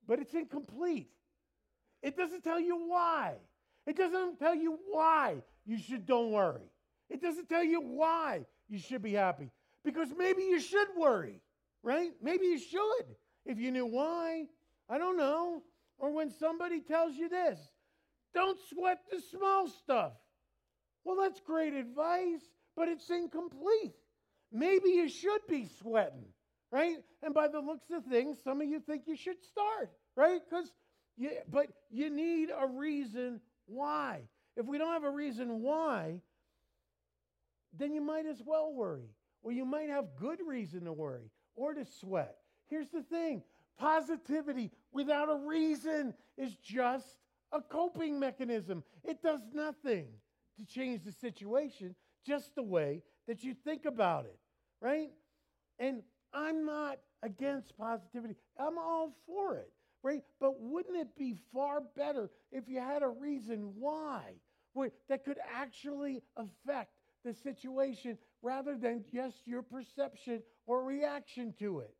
But 0.07 0.19
it's 0.19 0.33
incomplete. 0.33 1.09
It 2.01 2.17
doesn't 2.17 2.43
tell 2.43 2.59
you 2.59 2.75
why. 2.87 3.35
It 3.87 3.97
doesn't 3.97 4.39
tell 4.39 4.55
you 4.55 4.77
why 4.89 5.41
you 5.65 5.77
should 5.77 6.05
don't 6.05 6.31
worry. 6.31 6.69
It 7.09 7.21
doesn't 7.21 7.49
tell 7.49 7.63
you 7.63 7.81
why 7.81 8.45
you 8.69 8.79
should 8.79 9.01
be 9.01 9.13
happy. 9.13 9.51
Because 9.83 10.09
maybe 10.15 10.43
you 10.43 10.59
should 10.59 10.87
worry, 10.97 11.41
right? 11.83 12.11
Maybe 12.21 12.45
you 12.45 12.59
should 12.59 13.15
if 13.45 13.57
you 13.57 13.71
knew 13.71 13.85
why. 13.85 14.45
I 14.89 14.97
don't 14.97 15.17
know. 15.17 15.63
Or 15.97 16.11
when 16.11 16.31
somebody 16.31 16.81
tells 16.81 17.15
you 17.15 17.29
this, 17.29 17.59
don't 18.33 18.57
sweat 18.69 18.99
the 19.11 19.19
small 19.19 19.67
stuff. 19.67 20.13
Well, 21.03 21.17
that's 21.21 21.39
great 21.41 21.73
advice, 21.73 22.41
but 22.75 22.87
it's 22.87 23.09
incomplete. 23.09 23.93
Maybe 24.51 24.89
you 24.89 25.09
should 25.09 25.41
be 25.49 25.67
sweating, 25.81 26.25
right? 26.71 26.97
And 27.23 27.33
by 27.33 27.47
the 27.47 27.59
looks 27.59 27.89
of 27.91 28.05
things, 28.05 28.37
some 28.43 28.61
of 28.61 28.67
you 28.67 28.79
think 28.79 29.03
you 29.07 29.15
should 29.15 29.41
start, 29.43 29.91
right? 30.15 30.41
Because 30.47 30.71
you, 31.17 31.31
but 31.49 31.67
you 31.89 32.09
need 32.09 32.49
a 32.49 32.67
reason 32.67 33.41
why. 33.71 34.23
If 34.55 34.65
we 34.65 34.77
don't 34.77 34.93
have 34.93 35.03
a 35.03 35.11
reason 35.11 35.61
why, 35.61 36.21
then 37.77 37.93
you 37.93 38.01
might 38.01 38.25
as 38.25 38.41
well 38.45 38.73
worry. 38.73 39.09
Or 39.43 39.51
you 39.51 39.65
might 39.65 39.89
have 39.89 40.15
good 40.19 40.39
reason 40.45 40.85
to 40.85 40.93
worry 40.93 41.31
or 41.55 41.73
to 41.73 41.85
sweat. 41.85 42.35
Here's 42.67 42.89
the 42.89 43.03
thing 43.03 43.43
positivity 43.77 44.71
without 44.91 45.29
a 45.29 45.35
reason 45.35 46.13
is 46.37 46.55
just 46.55 47.17
a 47.51 47.61
coping 47.61 48.19
mechanism. 48.19 48.83
It 49.03 49.21
does 49.23 49.41
nothing 49.53 50.07
to 50.59 50.65
change 50.65 51.03
the 51.03 51.11
situation, 51.11 51.95
just 52.25 52.53
the 52.55 52.63
way 52.63 53.01
that 53.27 53.43
you 53.43 53.53
think 53.53 53.85
about 53.85 54.25
it, 54.25 54.37
right? 54.79 55.09
And 55.79 56.03
I'm 56.33 56.65
not 56.65 56.99
against 57.23 57.77
positivity, 57.77 58.35
I'm 58.57 58.77
all 58.77 59.15
for 59.25 59.57
it, 59.57 59.71
right? 60.03 60.23
But 60.39 60.59
wouldn't 60.59 60.97
it 60.97 61.15
be 61.17 61.35
far 61.53 61.81
better 61.95 62.29
if 62.51 62.67
you 62.67 62.79
had 62.79 63.03
a 63.03 63.09
reason 63.09 63.73
why 63.77 64.35
that 65.09 65.25
could 65.25 65.37
actually 65.53 66.21
affect 66.37 66.91
the 67.23 67.33
situation 67.33 68.17
rather 68.41 68.77
than 68.77 69.03
just 69.13 69.45
your 69.45 69.61
perception 69.61 70.41
or 70.65 70.83
reaction 70.83 71.53
to 71.59 71.79
it? 71.79 71.95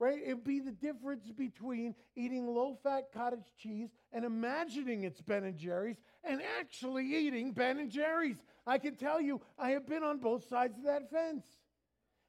right? 0.00 0.18
It'd 0.24 0.42
be 0.42 0.60
the 0.60 0.72
difference 0.72 1.30
between 1.30 1.94
eating 2.16 2.46
low 2.46 2.78
fat 2.82 3.12
cottage 3.12 3.52
cheese 3.58 3.90
and 4.12 4.24
imagining 4.24 5.04
it's 5.04 5.20
Ben 5.20 5.44
and 5.44 5.58
Jerry's 5.58 5.98
and 6.24 6.40
actually 6.58 7.04
eating 7.04 7.52
Ben 7.52 7.78
and 7.78 7.90
Jerry's. 7.90 8.38
I 8.66 8.78
can 8.78 8.96
tell 8.96 9.20
you, 9.20 9.42
I 9.58 9.70
have 9.70 9.86
been 9.86 10.02
on 10.02 10.18
both 10.18 10.48
sides 10.48 10.78
of 10.78 10.84
that 10.84 11.10
fence. 11.10 11.44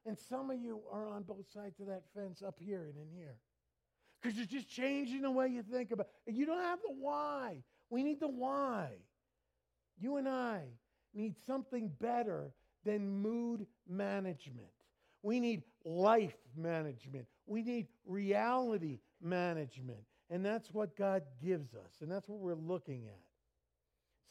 And 0.05 0.17
some 0.17 0.51
of 0.51 0.59
you 0.59 0.81
are 0.91 1.07
on 1.07 1.23
both 1.23 1.49
sides 1.51 1.79
of 1.79 1.87
that 1.87 2.03
fence 2.13 2.41
up 2.45 2.55
here 2.59 2.83
and 2.83 2.97
in 2.97 3.15
here. 3.15 3.37
Because 4.21 4.37
you're 4.37 4.45
just 4.45 4.69
changing 4.69 5.21
the 5.21 5.31
way 5.31 5.47
you 5.47 5.63
think 5.63 5.91
about 5.91 6.07
it. 6.07 6.29
And 6.29 6.37
you 6.37 6.45
don't 6.45 6.61
have 6.61 6.79
the 6.81 6.93
why. 6.93 7.57
We 7.89 8.03
need 8.03 8.19
the 8.19 8.27
why. 8.27 8.89
You 9.99 10.17
and 10.17 10.27
I 10.29 10.61
need 11.13 11.35
something 11.47 11.91
better 11.99 12.51
than 12.85 13.21
mood 13.21 13.65
management. 13.87 14.67
We 15.23 15.39
need 15.39 15.63
life 15.83 16.35
management. 16.55 17.25
We 17.45 17.63
need 17.63 17.87
reality 18.05 18.99
management. 19.21 19.99
And 20.29 20.45
that's 20.45 20.71
what 20.71 20.95
God 20.95 21.23
gives 21.43 21.73
us. 21.73 21.91
And 22.01 22.11
that's 22.11 22.27
what 22.27 22.39
we're 22.39 22.55
looking 22.55 23.07
at. 23.07 23.19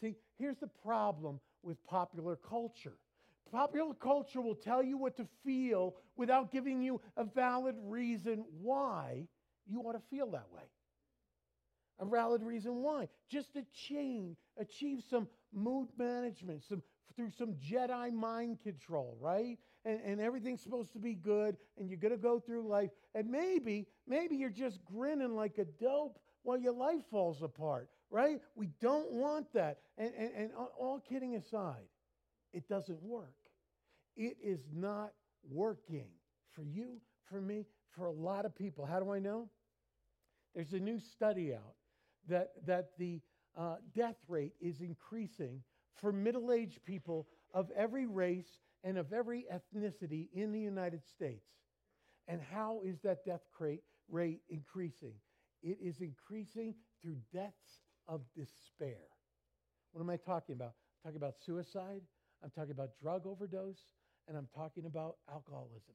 See, 0.00 0.16
here's 0.38 0.56
the 0.56 0.70
problem 0.82 1.40
with 1.62 1.85
popular 1.87 2.37
culture 2.37 2.94
popular 3.50 3.94
culture 3.94 4.40
will 4.40 4.54
tell 4.54 4.82
you 4.82 4.97
what 4.97 5.16
to 5.16 5.26
feel 5.44 5.97
without 6.16 6.52
giving 6.52 6.82
you 6.82 7.00
a 7.16 7.25
valid 7.25 7.75
reason 7.82 8.44
why 8.62 9.26
you 9.67 9.81
ought 9.81 9.93
to 9.93 10.02
feel 10.11 10.31
that 10.31 10.47
way. 10.52 10.62
A 11.99 12.07
valid 12.07 12.43
reason 12.43 12.76
why. 12.76 13.09
Just 13.29 13.52
to 13.55 13.64
change, 13.75 14.38
achieve 14.59 15.02
some 15.09 15.29
mood 15.52 15.88
management, 15.99 16.64
some 16.64 16.83
through 17.17 17.31
some 17.31 17.55
Jedi 17.55 18.12
mind 18.12 18.61
control, 18.62 19.17
right? 19.21 19.59
and, 19.85 20.00
and 20.05 20.21
everything's 20.21 20.62
supposed 20.62 20.93
to 20.93 20.99
be 20.99 21.14
good 21.14 21.57
and 21.79 21.88
you're 21.88 21.99
going 21.99 22.12
to 22.12 22.19
go 22.19 22.38
through 22.38 22.69
life. 22.69 22.90
And 23.14 23.31
maybe, 23.31 23.87
maybe 24.07 24.37
you're 24.37 24.50
just 24.50 24.85
grinning 24.85 25.35
like 25.35 25.59
a 25.59 25.64
dope 25.64 26.19
while 26.43 26.59
your 26.59 26.73
life 26.73 27.02
falls 27.11 27.43
apart, 27.43 27.88
right? 28.11 28.40
We 28.55 28.69
don't 28.81 29.11
want 29.12 29.52
that. 29.55 29.79
And, 29.97 30.12
and, 30.17 30.31
and 30.37 30.50
all 30.79 31.00
kidding 31.09 31.37
aside, 31.37 31.88
it 32.52 32.69
doesn't 32.69 33.02
work. 33.02 33.35
It 34.17 34.37
is 34.43 34.61
not 34.73 35.12
working 35.49 36.09
for 36.52 36.62
you, 36.62 37.00
for 37.31 37.40
me, 37.40 37.67
for 37.97 38.06
a 38.06 38.12
lot 38.12 38.44
of 38.44 38.54
people. 38.54 38.85
How 38.87 39.00
do 39.00 39.11
I 39.12 39.18
know? 39.18 39.49
There's 40.54 40.73
a 40.73 40.80
new 40.80 40.99
study 40.99 41.54
out 41.54 41.75
that, 42.28 42.50
that 42.66 42.90
the 42.99 43.20
uh, 43.56 43.76
death 43.94 44.16
rate 44.28 44.54
is 44.61 44.80
increasing 44.80 45.62
for 46.00 46.12
middle 46.12 46.52
aged 46.52 46.85
people 46.85 47.28
of 47.52 47.70
every 47.76 48.06
race 48.06 48.59
and 48.82 48.97
of 48.97 49.12
every 49.12 49.47
ethnicity 49.52 50.28
in 50.32 50.52
the 50.52 50.61
United 50.61 51.04
States. 51.04 51.47
And 52.28 52.40
how 52.40 52.80
is 52.85 53.00
that 53.02 53.25
death 53.25 53.42
rate 54.09 54.40
increasing? 54.49 55.14
It 55.62 55.78
is 55.82 56.00
increasing 56.00 56.75
through 57.02 57.16
deaths 57.32 57.80
of 58.09 58.23
despair. 58.37 59.02
What 59.92 60.00
am 60.00 60.11
I 60.11 60.16
talking 60.16 60.54
about? 60.54 60.75
I'm 61.04 61.11
talking 61.11 61.16
about 61.16 61.35
suicide, 61.44 62.02
I'm 62.42 62.50
talking 62.50 62.70
about 62.70 62.90
drug 63.00 63.26
overdose, 63.26 63.82
and 64.28 64.37
I'm 64.37 64.49
talking 64.54 64.87
about 64.87 65.16
alcoholism. 65.30 65.94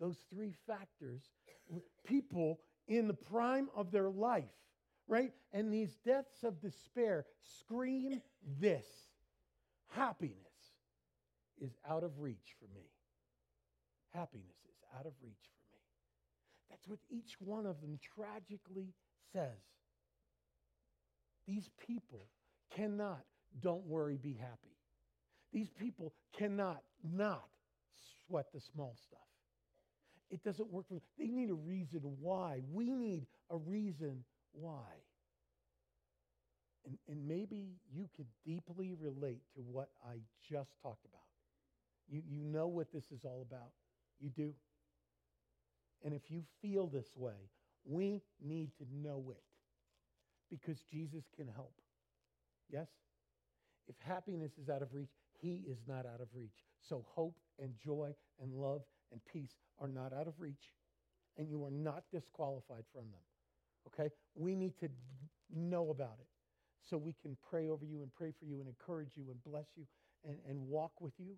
Those 0.00 0.18
three 0.30 0.54
factors, 0.66 1.22
people 2.04 2.60
in 2.88 3.08
the 3.08 3.14
prime 3.14 3.68
of 3.74 3.90
their 3.90 4.10
life, 4.10 4.44
right? 5.08 5.32
And 5.52 5.72
these 5.72 5.96
deaths 6.04 6.42
of 6.44 6.60
despair 6.60 7.24
scream 7.42 8.20
this 8.60 8.86
happiness 9.88 10.36
is 11.60 11.72
out 11.88 12.04
of 12.04 12.18
reach 12.18 12.54
for 12.58 12.66
me. 12.74 12.84
Happiness 14.12 14.56
is 14.68 14.76
out 14.98 15.06
of 15.06 15.12
reach 15.22 15.34
for 15.34 15.74
me. 15.74 15.80
That's 16.70 16.86
what 16.86 16.98
each 17.10 17.36
one 17.40 17.66
of 17.66 17.80
them 17.80 17.98
tragically 18.14 18.92
says. 19.32 19.62
These 21.46 21.70
people 21.86 22.26
cannot, 22.74 23.24
don't 23.60 23.86
worry, 23.86 24.16
be 24.16 24.34
happy. 24.34 24.76
These 25.52 25.70
people 25.70 26.12
cannot 26.36 26.82
not 27.02 27.48
sweat 28.26 28.46
the 28.52 28.60
small 28.60 28.96
stuff. 29.06 29.20
It 30.30 30.42
doesn't 30.42 30.72
work 30.72 30.88
for 30.88 30.94
them. 30.94 31.02
They 31.18 31.28
need 31.28 31.50
a 31.50 31.54
reason 31.54 32.00
why. 32.20 32.62
We 32.72 32.90
need 32.90 33.26
a 33.50 33.56
reason 33.56 34.24
why. 34.52 34.82
And, 36.84 36.98
and 37.08 37.26
maybe 37.26 37.76
you 37.92 38.08
could 38.16 38.26
deeply 38.44 38.94
relate 38.98 39.42
to 39.54 39.60
what 39.60 39.90
I 40.04 40.18
just 40.48 40.70
talked 40.82 41.04
about. 41.04 41.22
You, 42.08 42.22
you 42.28 42.42
know 42.42 42.66
what 42.68 42.92
this 42.92 43.04
is 43.12 43.24
all 43.24 43.44
about. 43.48 43.70
You 44.20 44.30
do. 44.30 44.54
And 46.04 46.14
if 46.14 46.30
you 46.30 46.42
feel 46.62 46.86
this 46.86 47.16
way, 47.16 47.50
we 47.84 48.22
need 48.40 48.70
to 48.78 48.84
know 48.92 49.24
it 49.30 49.42
because 50.50 50.78
Jesus 50.90 51.24
can 51.36 51.48
help. 51.48 51.74
Yes? 52.70 52.88
If 53.88 53.94
happiness 54.00 54.52
is 54.60 54.68
out 54.68 54.82
of 54.82 54.92
reach, 54.92 55.10
he 55.40 55.64
is 55.68 55.78
not 55.86 56.06
out 56.06 56.20
of 56.20 56.28
reach. 56.34 56.64
So 56.88 57.04
hope 57.08 57.36
and 57.60 57.74
joy 57.84 58.14
and 58.40 58.52
love 58.52 58.82
and 59.12 59.20
peace 59.32 59.54
are 59.80 59.88
not 59.88 60.12
out 60.12 60.26
of 60.26 60.34
reach, 60.38 60.72
and 61.38 61.48
you 61.48 61.64
are 61.64 61.70
not 61.70 62.04
disqualified 62.12 62.84
from 62.92 63.04
them. 63.12 63.26
Okay? 63.88 64.12
We 64.34 64.54
need 64.54 64.78
to 64.80 64.88
know 65.54 65.90
about 65.90 66.18
it 66.20 66.28
so 66.88 66.96
we 66.96 67.14
can 67.22 67.36
pray 67.50 67.68
over 67.68 67.84
you 67.84 68.02
and 68.02 68.14
pray 68.14 68.32
for 68.38 68.46
you 68.46 68.60
and 68.60 68.68
encourage 68.68 69.10
you 69.16 69.24
and 69.30 69.42
bless 69.44 69.66
you 69.76 69.84
and, 70.26 70.38
and 70.48 70.58
walk 70.68 71.00
with 71.00 71.14
you 71.18 71.36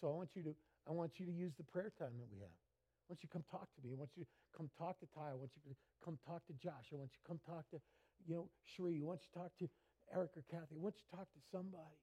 so 0.00 0.08
I 0.08 0.14
want 0.14 0.30
you 0.36 0.42
to 0.44 0.54
I 0.88 0.92
want 0.92 1.18
you 1.18 1.26
to 1.26 1.32
use 1.32 1.52
the 1.56 1.64
prayer 1.64 1.92
time 1.98 2.12
that 2.20 2.28
we 2.30 2.40
have. 2.40 2.52
I 2.52 3.04
want 3.08 3.22
you 3.22 3.28
to 3.28 3.32
come 3.32 3.44
talk 3.50 3.68
to 3.72 3.80
me. 3.84 3.92
I 3.94 3.98
want 3.98 4.10
you 4.16 4.24
to 4.24 4.30
come 4.56 4.68
talk 4.76 5.00
to 5.00 5.06
Ty. 5.16 5.32
I 5.32 5.38
want 5.38 5.52
you 5.56 5.62
to 5.72 5.76
come 6.04 6.18
talk 6.26 6.44
to 6.46 6.54
Josh. 6.60 6.92
I 6.92 6.96
want 6.96 7.10
you 7.12 7.20
to 7.24 7.28
come 7.28 7.40
talk 7.46 7.64
to, 7.72 7.80
you 8.28 8.34
know, 8.36 8.48
Sheree. 8.68 9.00
I 9.00 9.04
want 9.04 9.20
you 9.24 9.30
to 9.32 9.38
talk 9.38 9.52
to 9.60 9.68
Eric 10.12 10.36
or 10.36 10.44
Kathy. 10.50 10.76
I 10.76 10.82
want 10.84 10.96
you 11.00 11.04
to 11.08 11.12
talk 11.16 11.28
to 11.32 11.40
somebody, 11.52 12.00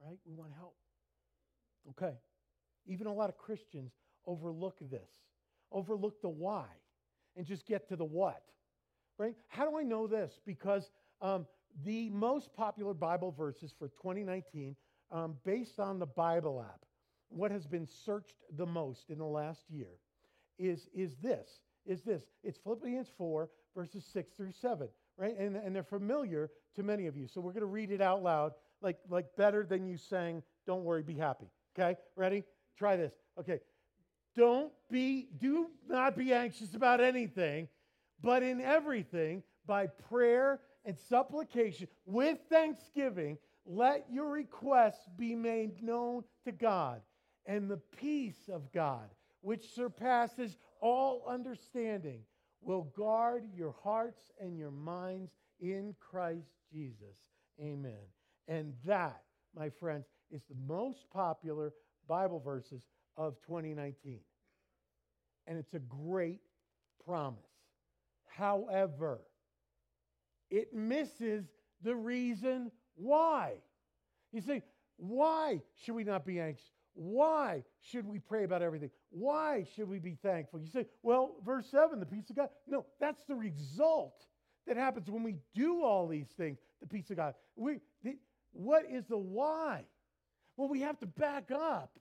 right? 0.00 0.16
We 0.24 0.34
want 0.34 0.52
help. 0.56 0.76
Okay. 1.90 2.16
even 2.86 3.06
a 3.06 3.12
lot 3.12 3.28
of 3.28 3.36
Christians, 3.36 3.92
overlook 4.26 4.78
this, 4.90 5.08
overlook 5.70 6.20
the 6.22 6.28
why, 6.28 6.66
and 7.36 7.46
just 7.46 7.66
get 7.66 7.88
to 7.88 7.96
the 7.96 8.04
what. 8.04 8.42
Right? 9.18 9.34
How 9.48 9.68
do 9.68 9.76
I 9.78 9.82
know 9.82 10.06
this? 10.06 10.40
Because 10.44 10.90
um, 11.20 11.46
the 11.84 12.10
most 12.10 12.52
popular 12.54 12.94
Bible 12.94 13.30
verses 13.30 13.74
for 13.78 13.88
2019, 13.88 14.74
um, 15.10 15.36
based 15.44 15.78
on 15.78 15.98
the 15.98 16.06
Bible 16.06 16.64
app, 16.66 16.84
what 17.28 17.50
has 17.50 17.66
been 17.66 17.86
searched 17.86 18.36
the 18.56 18.66
most 18.66 19.10
in 19.10 19.18
the 19.18 19.24
last 19.24 19.64
year 19.70 19.98
is, 20.58 20.88
is 20.94 21.16
this 21.22 21.60
is 21.86 22.02
this 22.02 22.22
it's 22.44 22.58
philippians 22.58 23.08
4 23.18 23.50
verses 23.74 24.04
6 24.12 24.32
through 24.36 24.52
7 24.52 24.88
right 25.16 25.36
and, 25.38 25.56
and 25.56 25.74
they're 25.74 25.82
familiar 25.82 26.50
to 26.76 26.82
many 26.82 27.06
of 27.06 27.16
you 27.16 27.26
so 27.26 27.40
we're 27.40 27.52
going 27.52 27.60
to 27.60 27.66
read 27.66 27.90
it 27.90 28.00
out 28.00 28.22
loud 28.22 28.52
like 28.80 28.98
like 29.08 29.26
better 29.36 29.64
than 29.64 29.86
you 29.86 29.96
sang 29.96 30.42
don't 30.66 30.84
worry 30.84 31.02
be 31.02 31.14
happy 31.14 31.46
okay 31.76 31.98
ready 32.16 32.44
try 32.78 32.96
this 32.96 33.12
okay 33.38 33.60
don't 34.36 34.72
be 34.90 35.28
do 35.38 35.68
not 35.88 36.16
be 36.16 36.32
anxious 36.32 36.74
about 36.74 37.00
anything 37.00 37.68
but 38.22 38.42
in 38.42 38.60
everything 38.60 39.42
by 39.66 39.86
prayer 39.86 40.60
and 40.84 40.96
supplication 40.98 41.86
with 42.06 42.38
thanksgiving 42.48 43.38
let 43.64 44.04
your 44.10 44.28
requests 44.28 45.08
be 45.16 45.34
made 45.34 45.82
known 45.82 46.24
to 46.44 46.52
god 46.52 47.00
and 47.46 47.70
the 47.70 47.80
peace 47.98 48.48
of 48.52 48.72
god 48.72 49.08
which 49.42 49.74
surpasses 49.74 50.56
all 50.80 51.24
understanding, 51.28 52.20
will 52.60 52.82
guard 52.96 53.44
your 53.54 53.74
hearts 53.82 54.30
and 54.40 54.58
your 54.58 54.70
minds 54.70 55.32
in 55.60 55.94
Christ 56.00 56.50
Jesus. 56.72 57.16
Amen. 57.60 58.06
And 58.48 58.72
that, 58.84 59.22
my 59.56 59.68
friends, 59.68 60.06
is 60.30 60.42
the 60.48 60.56
most 60.66 61.10
popular 61.10 61.72
Bible 62.08 62.40
verses 62.40 62.82
of 63.16 63.36
2019. 63.46 64.20
And 65.46 65.58
it's 65.58 65.74
a 65.74 65.78
great 65.78 66.40
promise. 67.04 67.40
However, 68.28 69.20
it 70.50 70.72
misses 70.74 71.44
the 71.82 71.94
reason 71.94 72.70
why. 72.94 73.54
You 74.32 74.40
say, 74.40 74.62
why 74.96 75.60
should 75.82 75.94
we 75.94 76.04
not 76.04 76.24
be 76.24 76.40
anxious? 76.40 76.70
Why 76.94 77.64
should 77.80 78.06
we 78.06 78.18
pray 78.18 78.44
about 78.44 78.62
everything? 78.62 78.90
Why 79.10 79.66
should 79.74 79.88
we 79.88 79.98
be 79.98 80.16
thankful? 80.22 80.60
You 80.60 80.68
say, 80.68 80.86
well, 81.02 81.36
verse 81.44 81.66
7, 81.70 81.98
the 81.98 82.06
peace 82.06 82.28
of 82.30 82.36
God. 82.36 82.50
No, 82.66 82.84
that's 83.00 83.24
the 83.24 83.34
result 83.34 84.26
that 84.66 84.76
happens 84.76 85.10
when 85.10 85.22
we 85.22 85.36
do 85.54 85.82
all 85.82 86.06
these 86.06 86.28
things, 86.36 86.58
the 86.80 86.86
peace 86.86 87.10
of 87.10 87.16
God. 87.16 87.34
We, 87.56 87.80
the, 88.04 88.16
what 88.52 88.84
is 88.88 89.06
the 89.06 89.18
why? 89.18 89.84
Well, 90.56 90.68
we 90.68 90.80
have 90.82 90.98
to 91.00 91.06
back 91.06 91.50
up 91.50 91.98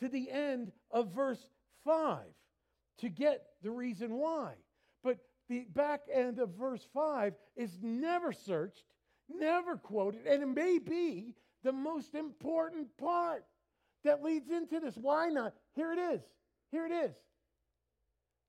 to 0.00 0.08
the 0.08 0.30
end 0.30 0.72
of 0.90 1.14
verse 1.14 1.44
5 1.84 2.20
to 2.98 3.08
get 3.08 3.42
the 3.62 3.70
reason 3.70 4.14
why. 4.14 4.52
But 5.02 5.18
the 5.48 5.66
back 5.74 6.02
end 6.12 6.38
of 6.38 6.50
verse 6.50 6.86
5 6.94 7.34
is 7.56 7.78
never 7.82 8.32
searched, 8.32 8.84
never 9.28 9.76
quoted, 9.76 10.26
and 10.26 10.42
it 10.42 10.46
may 10.46 10.78
be 10.78 11.34
the 11.62 11.72
most 11.72 12.14
important 12.14 12.88
part 12.98 13.44
that 14.04 14.22
leads 14.22 14.50
into 14.50 14.80
this. 14.80 14.96
Why 14.96 15.28
not? 15.28 15.54
Here 15.74 15.92
it 15.92 15.98
is. 15.98 16.22
Here 16.70 16.86
it 16.86 16.92
is. 16.92 17.14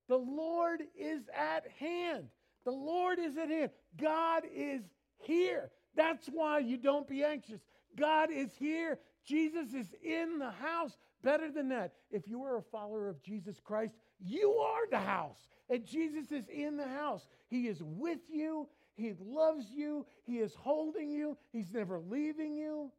The 0.07 0.17
Lord 0.17 0.81
is 0.97 1.21
at 1.35 1.65
hand. 1.79 2.25
The 2.65 2.71
Lord 2.71 3.19
is 3.19 3.37
at 3.37 3.49
hand. 3.49 3.71
God 3.97 4.43
is 4.53 4.81
here. 5.19 5.71
That's 5.95 6.27
why 6.27 6.59
you 6.59 6.77
don't 6.77 7.07
be 7.07 7.23
anxious. 7.23 7.61
God 7.95 8.29
is 8.31 8.49
here. 8.57 8.99
Jesus 9.25 9.73
is 9.73 9.87
in 10.03 10.39
the 10.39 10.51
house. 10.51 10.97
Better 11.25 11.49
than 11.51 11.69
that, 11.69 11.93
if 12.11 12.27
you 12.27 12.43
are 12.43 12.57
a 12.57 12.61
follower 12.61 13.09
of 13.09 13.19
Jesus 13.23 13.59
Christ, 13.59 13.95
you 14.19 14.51
are 14.51 14.87
the 14.91 14.99
house. 14.99 15.47
And 15.71 15.83
Jesus 15.83 16.31
is 16.31 16.47
in 16.47 16.77
the 16.77 16.87
house. 16.87 17.27
He 17.47 17.67
is 17.67 17.81
with 17.81 18.19
you. 18.31 18.67
He 18.95 19.11
loves 19.19 19.65
you. 19.71 20.05
He 20.23 20.37
is 20.37 20.53
holding 20.53 21.09
you. 21.09 21.35
He's 21.51 21.73
never 21.73 21.99
leaving 21.99 22.53
you. 22.53 22.91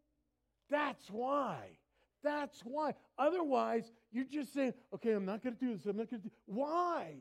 That's 0.68 1.08
why. 1.08 1.78
That's 2.24 2.62
why. 2.64 2.94
Otherwise, 3.16 3.92
you're 4.10 4.24
just 4.24 4.52
saying, 4.52 4.74
okay, 4.92 5.12
I'm 5.12 5.24
not 5.24 5.44
going 5.44 5.54
to 5.54 5.64
do 5.64 5.76
this. 5.76 5.86
I'm 5.86 5.96
not 5.96 6.10
going 6.10 6.22
to 6.22 6.28
do 6.28 6.34
Why? 6.46 7.18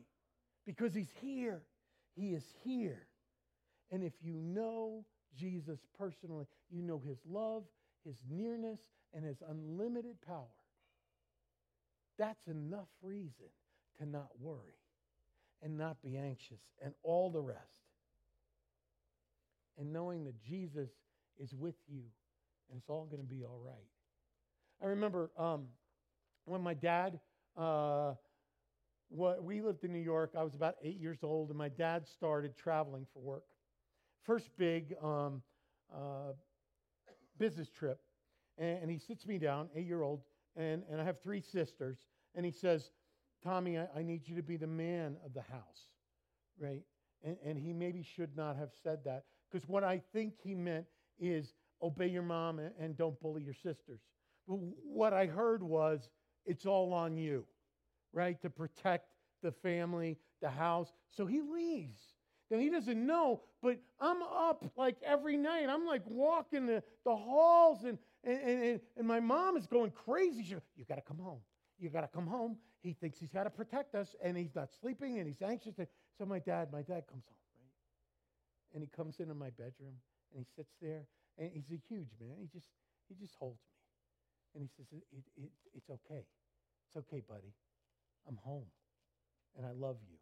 Because 0.66 0.92
he's 0.92 1.12
here. 1.20 1.62
He 2.16 2.30
is 2.30 2.42
here. 2.64 3.06
And 3.92 4.02
if 4.02 4.14
you 4.22 4.34
know 4.34 5.04
Jesus 5.38 5.78
personally, 5.96 6.46
you 6.68 6.82
know 6.82 7.00
his 7.06 7.18
love, 7.30 7.62
his 8.04 8.16
nearness, 8.28 8.80
and 9.14 9.24
his 9.24 9.40
unlimited 9.48 10.20
power. 10.26 10.46
That's 12.18 12.46
enough 12.46 12.88
reason 13.02 13.46
to 13.98 14.06
not 14.06 14.28
worry 14.40 14.78
and 15.62 15.76
not 15.76 16.02
be 16.02 16.16
anxious 16.16 16.60
and 16.82 16.92
all 17.02 17.30
the 17.30 17.40
rest. 17.40 17.60
And 19.78 19.92
knowing 19.92 20.24
that 20.24 20.40
Jesus 20.42 20.90
is 21.38 21.54
with 21.54 21.74
you 21.86 22.02
and 22.70 22.78
it's 22.78 22.88
all 22.88 23.06
going 23.06 23.22
to 23.22 23.28
be 23.28 23.44
all 23.44 23.60
right. 23.64 23.74
I 24.82 24.86
remember 24.86 25.30
um, 25.38 25.66
when 26.44 26.62
my 26.62 26.74
dad, 26.74 27.18
uh, 27.56 28.14
what, 29.08 29.42
we 29.42 29.62
lived 29.62 29.84
in 29.84 29.92
New 29.92 30.00
York. 30.00 30.32
I 30.36 30.42
was 30.42 30.54
about 30.54 30.74
eight 30.82 30.98
years 30.98 31.18
old, 31.22 31.50
and 31.50 31.58
my 31.58 31.68
dad 31.68 32.06
started 32.06 32.56
traveling 32.56 33.06
for 33.12 33.20
work. 33.20 33.44
First 34.24 34.50
big 34.58 34.94
um, 35.02 35.42
uh, 35.94 36.32
business 37.38 37.68
trip. 37.70 38.00
And, 38.58 38.82
and, 38.82 38.90
he 38.90 38.98
sits 38.98 39.26
me 39.26 39.38
down, 39.38 39.68
eight 39.74 39.86
year 39.86 40.02
old, 40.02 40.22
and, 40.56 40.82
and 40.90 41.00
I 41.00 41.04
have 41.04 41.20
three 41.22 41.40
sisters. 41.40 41.98
And 42.34 42.44
he 42.44 42.52
says, 42.52 42.90
Tommy, 43.44 43.78
I, 43.78 43.88
I 43.96 44.02
need 44.02 44.26
you 44.28 44.36
to 44.36 44.42
be 44.42 44.56
the 44.56 44.66
man 44.66 45.16
of 45.24 45.34
the 45.34 45.42
house, 45.42 45.90
right? 46.58 46.82
And, 47.24 47.36
and 47.44 47.58
he 47.58 47.72
maybe 47.72 48.02
should 48.02 48.36
not 48.36 48.56
have 48.56 48.70
said 48.82 49.00
that 49.04 49.24
because 49.50 49.68
what 49.68 49.84
I 49.84 50.02
think 50.12 50.34
he 50.42 50.54
meant 50.54 50.86
is 51.18 51.54
obey 51.82 52.08
your 52.08 52.22
mom 52.22 52.58
and, 52.58 52.72
and 52.78 52.96
don't 52.96 53.18
bully 53.20 53.42
your 53.42 53.54
sisters 53.54 54.00
But 54.48 54.56
what 54.84 55.12
I 55.12 55.26
heard 55.26 55.62
was 55.62 56.08
it's 56.44 56.66
all 56.66 56.92
on 56.92 57.16
you, 57.16 57.44
right? 58.12 58.40
To 58.42 58.50
protect 58.50 59.08
the 59.42 59.52
family, 59.52 60.18
the 60.40 60.50
house. 60.50 60.92
So 61.10 61.26
he 61.26 61.40
leaves. 61.42 61.98
Now 62.50 62.58
he 62.58 62.70
doesn't 62.70 63.06
know, 63.06 63.42
but 63.62 63.78
I'm 64.00 64.22
up 64.22 64.64
like 64.76 64.96
every 65.04 65.36
night. 65.36 65.66
I'm 65.68 65.84
like 65.84 66.02
walking 66.06 66.66
the, 66.66 66.82
the 67.04 67.16
halls, 67.16 67.84
and, 67.84 67.98
and, 68.24 68.38
and, 68.38 68.80
and 68.96 69.06
my 69.06 69.20
mom 69.20 69.56
is 69.56 69.66
going 69.66 69.90
crazy. 69.90 70.42
She's 70.42 70.56
You 70.76 70.84
got 70.84 70.96
to 70.96 71.02
come 71.02 71.18
home. 71.18 71.40
You 71.78 71.90
got 71.90 72.02
to 72.02 72.08
come 72.08 72.26
home. 72.26 72.56
He 72.82 72.92
thinks 72.92 73.18
he's 73.18 73.30
got 73.30 73.44
to 73.44 73.50
protect 73.50 73.94
us, 73.94 74.14
and 74.22 74.36
he's 74.36 74.54
not 74.54 74.68
sleeping, 74.80 75.18
and 75.18 75.26
he's 75.26 75.42
anxious. 75.42 75.74
So 76.18 76.24
my 76.24 76.38
dad, 76.38 76.72
my 76.72 76.82
dad 76.82 77.04
comes 77.06 77.24
home, 77.26 77.46
right? 77.60 78.74
And 78.74 78.82
he 78.82 78.88
comes 78.88 79.20
into 79.20 79.34
my 79.34 79.50
bedroom, 79.50 79.94
and 80.32 80.44
he 80.44 80.46
sits 80.54 80.74
there, 80.80 81.06
and 81.38 81.50
he's 81.52 81.70
a 81.70 81.80
huge 81.88 82.08
man. 82.20 82.36
He 82.40 82.48
just, 82.52 82.68
he 83.08 83.14
just 83.14 83.34
holds 83.38 83.60
me. 83.60 83.76
And 84.54 84.62
he 84.62 84.70
says, 84.76 84.86
it, 84.92 85.02
it, 85.36 85.50
It's 85.74 85.90
okay. 85.90 86.24
It's 86.86 86.96
okay, 86.96 87.22
buddy. 87.28 87.52
I'm 88.26 88.36
home. 88.36 88.66
And 89.56 89.66
I 89.66 89.72
love 89.72 89.96
you. 90.08 90.16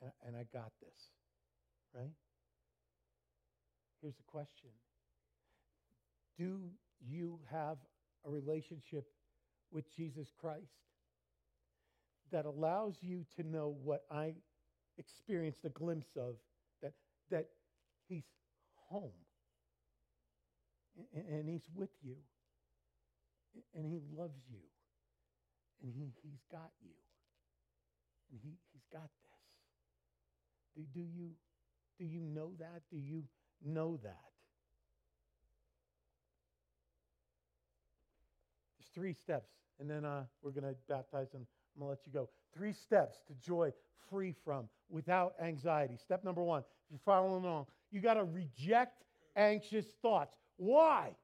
And, 0.00 0.12
and 0.26 0.36
I 0.36 0.44
got 0.52 0.70
this. 0.80 1.10
Right? 1.94 2.12
Here's 4.00 4.16
the 4.16 4.24
question 4.26 4.70
Do 6.36 6.60
you 7.06 7.38
have 7.50 7.76
a 8.26 8.30
relationship 8.30 9.04
with 9.70 9.84
Jesus 9.94 10.28
Christ 10.38 10.72
that 12.30 12.44
allows 12.46 12.96
you 13.00 13.24
to 13.36 13.42
know 13.42 13.76
what 13.82 14.04
I 14.10 14.34
experienced 14.98 15.64
a 15.64 15.68
glimpse 15.68 16.16
of 16.16 16.36
that, 16.82 16.92
that 17.30 17.48
He's 18.08 18.24
home. 18.88 19.10
And, 21.14 21.26
and 21.28 21.48
He's 21.48 21.68
with 21.74 21.90
you. 22.02 22.16
And 23.74 23.84
he 23.84 24.00
loves 24.16 24.40
you. 24.48 24.64
And 25.82 25.92
he, 25.94 26.12
he's 26.22 26.40
got 26.50 26.70
you. 26.80 26.94
And 28.30 28.40
he, 28.42 28.56
he's 28.72 28.86
got 28.90 29.10
this. 29.22 29.32
Do, 30.74 30.82
do 30.94 31.00
you 31.00 31.32
do 31.98 32.06
you 32.06 32.20
know 32.20 32.52
that? 32.58 32.82
Do 32.90 32.98
you 32.98 33.24
know 33.64 33.98
that 34.02 34.32
three 38.94 39.12
steps 39.12 39.50
and 39.80 39.90
then 39.90 40.04
uh, 40.04 40.24
we're 40.42 40.50
going 40.50 40.64
to 40.64 40.74
baptize 40.88 41.28
and 41.34 41.46
i'm 41.74 41.80
going 41.80 41.86
to 41.86 41.90
let 41.90 42.06
you 42.06 42.12
go 42.12 42.28
three 42.54 42.72
steps 42.72 43.18
to 43.26 43.34
joy 43.34 43.72
free 44.10 44.34
from 44.44 44.68
without 44.90 45.34
anxiety 45.42 45.96
step 45.96 46.24
number 46.24 46.42
one 46.42 46.60
if 46.60 46.90
you're 46.90 47.00
following 47.04 47.44
along 47.44 47.66
you 47.90 48.00
got 48.00 48.14
to 48.14 48.24
reject 48.24 49.04
anxious 49.36 49.86
thoughts 50.02 50.34
why 50.56 51.14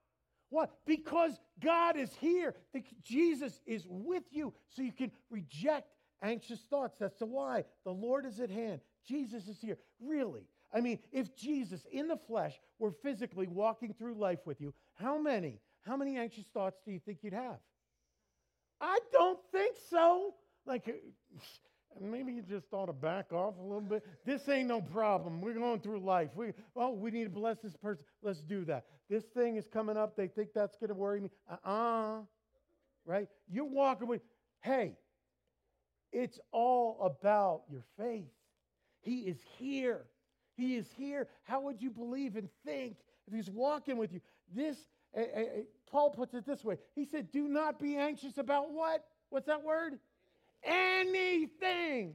what? 0.50 0.70
Because 0.86 1.38
God 1.60 1.96
is 1.96 2.10
here. 2.20 2.54
Jesus 3.02 3.60
is 3.66 3.86
with 3.88 4.24
you. 4.30 4.54
So 4.70 4.82
you 4.82 4.92
can 4.92 5.12
reject 5.30 5.92
anxious 6.22 6.60
thoughts. 6.70 6.96
That's 6.98 7.18
the 7.18 7.26
why. 7.26 7.64
The 7.84 7.92
Lord 7.92 8.24
is 8.24 8.40
at 8.40 8.50
hand. 8.50 8.80
Jesus 9.06 9.46
is 9.48 9.60
here. 9.60 9.78
Really? 10.00 10.46
I 10.72 10.80
mean, 10.80 10.98
if 11.12 11.34
Jesus 11.36 11.86
in 11.90 12.08
the 12.08 12.16
flesh 12.16 12.58
were 12.78 12.92
physically 12.92 13.46
walking 13.46 13.94
through 13.94 14.14
life 14.14 14.40
with 14.44 14.60
you, 14.60 14.74
how 14.94 15.18
many, 15.18 15.60
how 15.88 15.96
many 15.96 16.18
anxious 16.18 16.44
thoughts 16.52 16.78
do 16.84 16.92
you 16.92 17.00
think 17.04 17.18
you'd 17.22 17.32
have? 17.32 17.58
I 18.80 18.98
don't 19.12 19.38
think 19.50 19.76
so. 19.90 20.34
Like, 20.66 20.86
uh, 20.86 20.92
maybe 22.00 22.32
you 22.32 22.42
just 22.42 22.66
ought 22.72 22.86
to 22.86 22.92
back 22.92 23.32
off 23.32 23.54
a 23.58 23.62
little 23.62 23.80
bit. 23.80 24.04
This 24.24 24.48
ain't 24.48 24.68
no 24.68 24.80
problem. 24.80 25.40
We're 25.40 25.54
going 25.54 25.80
through 25.80 26.00
life. 26.00 26.30
We, 26.36 26.52
oh, 26.76 26.90
we 26.90 27.10
need 27.10 27.24
to 27.24 27.30
bless 27.30 27.58
this 27.58 27.76
person. 27.76 28.04
Let's 28.22 28.40
do 28.40 28.64
that. 28.66 28.84
This 29.08 29.24
thing 29.24 29.56
is 29.56 29.66
coming 29.66 29.96
up. 29.96 30.16
They 30.16 30.28
think 30.28 30.50
that's 30.54 30.76
going 30.76 30.88
to 30.88 30.94
worry 30.94 31.20
me. 31.20 31.30
Uh 31.50 31.68
uh 31.68 32.18
Right? 33.06 33.28
You're 33.50 33.64
walking 33.64 34.06
with, 34.06 34.20
hey, 34.60 34.98
it's 36.12 36.38
all 36.52 36.98
about 37.00 37.62
your 37.70 37.82
faith. 37.98 38.28
He 39.00 39.20
is 39.20 39.38
here. 39.58 40.04
He 40.56 40.76
is 40.76 40.86
here. 40.96 41.28
How 41.44 41.62
would 41.62 41.80
you 41.80 41.90
believe 41.90 42.36
and 42.36 42.48
think 42.66 42.96
if 43.26 43.32
he's 43.32 43.48
walking 43.48 43.96
with 43.96 44.12
you? 44.12 44.20
This, 44.54 44.76
Paul 45.90 46.10
puts 46.10 46.34
it 46.34 46.44
this 46.46 46.64
way. 46.64 46.78
He 46.94 47.04
said, 47.04 47.30
Do 47.30 47.48
not 47.48 47.78
be 47.78 47.96
anxious 47.96 48.38
about 48.38 48.72
what? 48.72 49.04
What's 49.30 49.46
that 49.46 49.62
word? 49.62 49.98
Anything. 50.62 52.14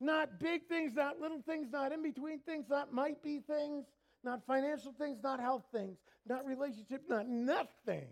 Not 0.00 0.40
big 0.40 0.66
things, 0.66 0.92
not 0.94 1.20
little 1.20 1.42
things, 1.42 1.68
not 1.70 1.92
in 1.92 2.02
between 2.02 2.40
things, 2.40 2.66
not 2.68 2.92
might 2.92 3.22
be 3.22 3.38
things, 3.38 3.86
not 4.24 4.44
financial 4.46 4.92
things, 4.92 5.18
not 5.22 5.38
health 5.38 5.64
things, 5.72 5.98
not 6.26 6.44
relationship, 6.44 7.02
not 7.08 7.28
nothing. 7.28 8.08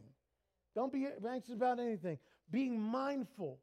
Don't 0.77 0.93
be 0.93 1.09
anxious 1.29 1.53
about 1.53 1.81
anything. 1.81 2.19
Being 2.51 2.81
mindful 2.81 3.59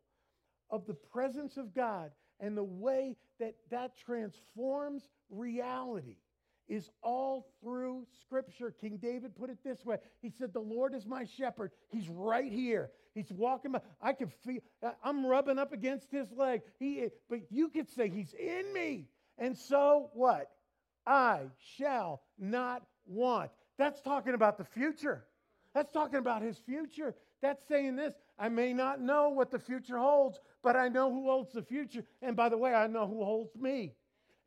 of 0.69 0.85
the 0.85 0.93
presence 0.93 1.55
of 1.55 1.73
God 1.73 2.11
and 2.39 2.57
the 2.57 2.63
way 2.63 3.15
that 3.39 3.55
that 3.71 3.97
transforms 3.97 5.07
reality 5.29 6.17
is 6.67 6.89
all 7.01 7.47
through 7.61 8.05
Scripture. 8.21 8.71
King 8.71 8.97
David 9.01 9.35
put 9.35 9.49
it 9.49 9.57
this 9.63 9.85
way 9.85 9.97
He 10.21 10.29
said, 10.29 10.53
The 10.53 10.59
Lord 10.59 10.93
is 10.93 11.05
my 11.05 11.25
shepherd. 11.25 11.71
He's 11.89 12.09
right 12.09 12.51
here. 12.51 12.91
He's 13.13 13.31
walking 13.31 13.71
by. 13.71 13.81
I 14.01 14.13
can 14.13 14.31
feel, 14.45 14.59
I'm 15.03 15.25
rubbing 15.25 15.57
up 15.57 15.73
against 15.73 16.11
his 16.11 16.31
leg. 16.31 16.61
He, 16.79 17.07
but 17.29 17.39
you 17.49 17.69
could 17.69 17.89
say, 17.89 18.09
He's 18.09 18.33
in 18.33 18.71
me. 18.73 19.07
And 19.37 19.57
so 19.57 20.09
what? 20.13 20.51
I 21.05 21.43
shall 21.77 22.21
not 22.37 22.83
want. 23.05 23.51
That's 23.77 24.01
talking 24.01 24.33
about 24.33 24.57
the 24.57 24.65
future. 24.65 25.25
That's 25.73 25.91
talking 25.91 26.19
about 26.19 26.41
his 26.41 26.57
future. 26.57 27.15
That's 27.41 27.63
saying 27.67 27.95
this 27.95 28.15
I 28.39 28.49
may 28.49 28.73
not 28.73 28.99
know 28.99 29.29
what 29.29 29.51
the 29.51 29.59
future 29.59 29.97
holds, 29.97 30.39
but 30.63 30.75
I 30.75 30.87
know 30.89 31.11
who 31.11 31.29
holds 31.29 31.53
the 31.53 31.61
future. 31.61 32.03
And 32.21 32.35
by 32.35 32.49
the 32.49 32.57
way, 32.57 32.73
I 32.73 32.87
know 32.87 33.07
who 33.07 33.23
holds 33.23 33.55
me. 33.55 33.93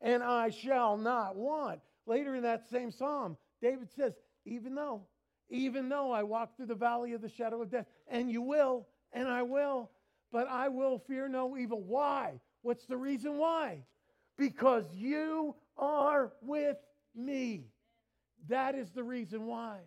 And 0.01 0.23
I 0.23 0.49
shall 0.49 0.97
not 0.97 1.35
want. 1.35 1.79
Later 2.05 2.35
in 2.35 2.43
that 2.43 2.67
same 2.69 2.91
psalm, 2.91 3.37
David 3.61 3.89
says, 3.95 4.13
Even 4.45 4.75
though, 4.75 5.07
even 5.49 5.89
though 5.89 6.11
I 6.11 6.23
walk 6.23 6.55
through 6.55 6.67
the 6.67 6.75
valley 6.75 7.13
of 7.13 7.21
the 7.21 7.29
shadow 7.29 7.61
of 7.61 7.69
death, 7.69 7.85
and 8.07 8.31
you 8.31 8.41
will, 8.41 8.87
and 9.13 9.27
I 9.27 9.43
will, 9.43 9.91
but 10.31 10.47
I 10.47 10.69
will 10.69 10.99
fear 10.99 11.27
no 11.27 11.57
evil. 11.57 11.81
Why? 11.81 12.39
What's 12.61 12.85
the 12.85 12.97
reason 12.97 13.37
why? 13.37 13.83
Because 14.37 14.85
you 14.95 15.55
are 15.77 16.31
with 16.41 16.77
me. 17.15 17.65
That 18.47 18.75
is 18.75 18.91
the 18.91 19.03
reason 19.03 19.45
why. 19.45 19.79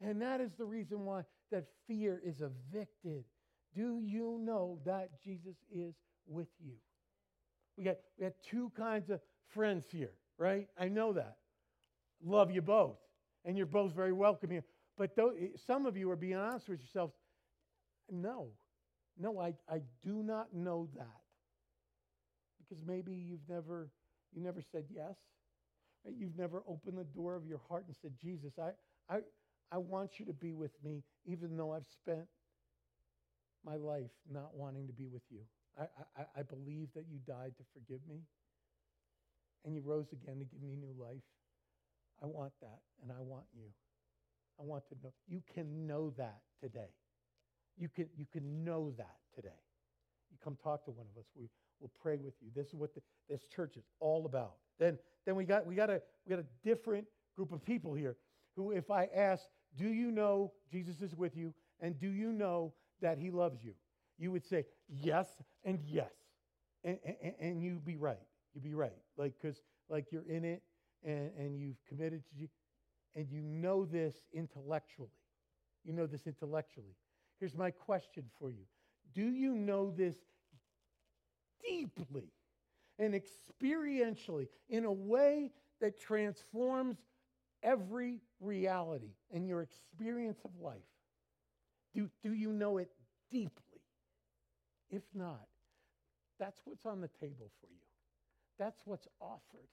And 0.00 0.22
that 0.22 0.40
is 0.40 0.52
the 0.54 0.64
reason 0.64 1.04
why 1.04 1.22
that 1.50 1.66
fear 1.86 2.20
is 2.24 2.40
evicted. 2.40 3.24
Do 3.74 4.00
you 4.02 4.38
know 4.40 4.78
that 4.84 5.10
Jesus 5.22 5.56
is 5.70 5.94
with 6.26 6.48
you? 6.60 6.74
We 7.76 7.84
got, 7.84 7.96
we 8.18 8.24
got 8.24 8.34
two 8.42 8.70
kinds 8.76 9.10
of 9.10 9.20
friends 9.48 9.86
here, 9.90 10.12
right? 10.38 10.68
I 10.78 10.88
know 10.88 11.12
that. 11.14 11.36
Love 12.24 12.50
you 12.50 12.62
both. 12.62 12.96
And 13.44 13.56
you're 13.56 13.66
both 13.66 13.92
very 13.92 14.12
welcome 14.12 14.50
here. 14.50 14.64
But 14.96 15.16
some 15.66 15.86
of 15.86 15.96
you 15.96 16.10
are 16.10 16.16
being 16.16 16.36
honest 16.36 16.68
with 16.68 16.80
yourselves. 16.80 17.14
No, 18.10 18.48
no, 19.18 19.40
I, 19.40 19.54
I 19.68 19.80
do 20.04 20.22
not 20.22 20.54
know 20.54 20.88
that. 20.96 21.06
Because 22.58 22.84
maybe 22.86 23.12
you've 23.12 23.48
never, 23.48 23.88
you 24.32 24.42
never 24.42 24.60
said 24.72 24.84
yes. 24.94 25.16
Right? 26.04 26.14
You've 26.16 26.36
never 26.36 26.62
opened 26.68 26.98
the 26.98 27.04
door 27.04 27.34
of 27.34 27.46
your 27.46 27.60
heart 27.68 27.84
and 27.86 27.96
said, 28.00 28.12
Jesus, 28.20 28.52
I, 28.58 28.70
I, 29.12 29.20
I 29.70 29.78
want 29.78 30.18
you 30.18 30.26
to 30.26 30.32
be 30.32 30.52
with 30.52 30.72
me, 30.84 31.02
even 31.24 31.56
though 31.56 31.72
I've 31.72 31.86
spent 31.86 32.26
my 33.64 33.76
life 33.76 34.10
not 34.30 34.54
wanting 34.54 34.86
to 34.86 34.92
be 34.92 35.06
with 35.06 35.22
you. 35.30 35.40
I, 35.78 35.84
I, 36.16 36.24
I 36.40 36.42
believe 36.42 36.88
that 36.94 37.04
you 37.10 37.18
died 37.26 37.54
to 37.56 37.64
forgive 37.72 38.00
me, 38.08 38.20
and 39.64 39.74
you 39.74 39.80
rose 39.80 40.12
again 40.12 40.38
to 40.38 40.44
give 40.44 40.62
me 40.62 40.76
new 40.76 40.94
life. 41.00 41.22
I 42.22 42.26
want 42.26 42.52
that, 42.60 42.78
and 43.02 43.10
I 43.10 43.20
want 43.20 43.44
you. 43.54 43.64
I 44.60 44.62
want 44.62 44.86
to 44.88 44.94
know. 45.02 45.12
You 45.26 45.42
can 45.54 45.86
know 45.86 46.12
that 46.16 46.40
today. 46.60 46.90
You 47.76 47.88
can, 47.88 48.06
you 48.16 48.26
can 48.32 48.64
know 48.64 48.92
that 48.96 49.16
today. 49.34 49.48
You 50.30 50.38
come 50.42 50.56
talk 50.62 50.84
to 50.84 50.90
one 50.90 51.06
of 51.14 51.18
us. 51.18 51.26
We, 51.36 51.48
we'll 51.80 51.90
pray 52.00 52.16
with 52.16 52.34
you. 52.40 52.48
This 52.54 52.68
is 52.68 52.74
what 52.74 52.94
the, 52.94 53.00
this 53.28 53.46
church 53.46 53.76
is 53.76 53.84
all 53.98 54.26
about. 54.26 54.54
Then, 54.78 54.98
then 55.26 55.34
we, 55.34 55.44
got, 55.44 55.66
we, 55.66 55.74
got 55.74 55.90
a, 55.90 56.00
we 56.24 56.30
got 56.30 56.38
a 56.38 56.46
different 56.64 57.06
group 57.34 57.52
of 57.52 57.64
people 57.64 57.94
here 57.94 58.16
who, 58.56 58.70
if 58.72 58.90
I 58.90 59.08
ask, 59.14 59.44
do 59.76 59.88
you 59.88 60.10
know 60.10 60.52
Jesus 60.70 61.00
is 61.00 61.14
with 61.14 61.36
you? 61.36 61.54
And 61.80 61.98
do 61.98 62.08
you 62.08 62.32
know 62.32 62.72
that 63.00 63.18
he 63.18 63.30
loves 63.30 63.64
you? 63.64 63.72
You 64.18 64.30
would 64.30 64.44
say 64.44 64.66
yes 64.88 65.26
and 65.64 65.80
yes. 65.84 66.12
And, 66.84 66.98
and, 67.04 67.34
and 67.40 67.62
you 67.62 67.80
be 67.84 67.96
right. 67.96 68.18
You'd 68.54 68.64
be 68.64 68.74
right. 68.74 68.92
Like, 69.16 69.32
because 69.40 69.60
like 69.88 70.12
you're 70.12 70.28
in 70.28 70.44
it 70.44 70.62
and, 71.04 71.30
and 71.38 71.58
you've 71.58 71.82
committed 71.88 72.22
to 72.26 72.48
and 73.14 73.30
you 73.30 73.42
know 73.42 73.84
this 73.84 74.14
intellectually. 74.32 75.10
You 75.84 75.92
know 75.92 76.06
this 76.06 76.26
intellectually. 76.26 76.96
Here's 77.38 77.56
my 77.56 77.70
question 77.70 78.24
for 78.38 78.50
you 78.50 78.64
Do 79.14 79.24
you 79.24 79.54
know 79.54 79.90
this 79.90 80.16
deeply 81.62 82.32
and 82.98 83.14
experientially 83.14 84.48
in 84.68 84.84
a 84.84 84.92
way 84.92 85.50
that 85.80 86.00
transforms 86.00 86.96
every 87.62 88.20
reality 88.40 89.14
and 89.32 89.46
your 89.46 89.62
experience 89.62 90.40
of 90.44 90.50
life? 90.60 90.80
Do, 91.94 92.08
do 92.22 92.32
you 92.32 92.52
know 92.52 92.78
it 92.78 92.90
deeply? 93.30 93.80
If 94.90 95.02
not, 95.14 95.46
that's 96.38 96.60
what's 96.64 96.86
on 96.86 97.00
the 97.00 97.10
table 97.20 97.50
for 97.60 97.68
you. 97.70 97.86
That's 98.58 98.80
what's 98.84 99.08
offered. 99.20 99.68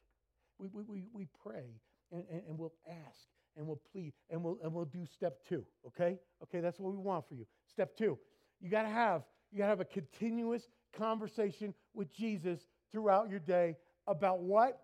We, 0.60 0.67
we, 0.74 0.84
we, 0.84 1.04
we 1.13 1.28
pray 1.43 1.80
and, 2.12 2.24
and, 2.32 2.41
and 2.48 2.58
we'll 2.58 2.74
ask 2.88 3.28
and 3.58 3.65
we'll 3.65 3.82
plead 3.91 4.13
and 4.30 4.43
we'll, 4.43 4.58
and 4.63 4.74
we'll 4.74 4.86
do 4.86 5.06
step 5.06 5.39
two, 5.48 5.65
okay? 5.88 6.17
Okay, 6.43 6.60
that's 6.60 6.80
what 6.80 6.91
we 6.91 6.98
want 6.98 7.28
for 7.28 7.36
you. 7.36 7.45
Step 7.67 7.95
two, 7.98 8.17
you 8.60 8.69
got 8.69 8.84
to 8.84 8.89
have, 8.89 9.24
you 9.52 9.58
got 9.58 9.65
to 9.65 9.69
have 9.69 9.80
a 9.80 9.86
continuous 9.86 10.67
conversation 10.98 11.74
with 11.93 12.13
Jesus 12.13 12.67
throughout 12.91 13.30
your 13.30 13.39
day 13.39 13.78
about 14.08 14.41
what? 14.41 14.82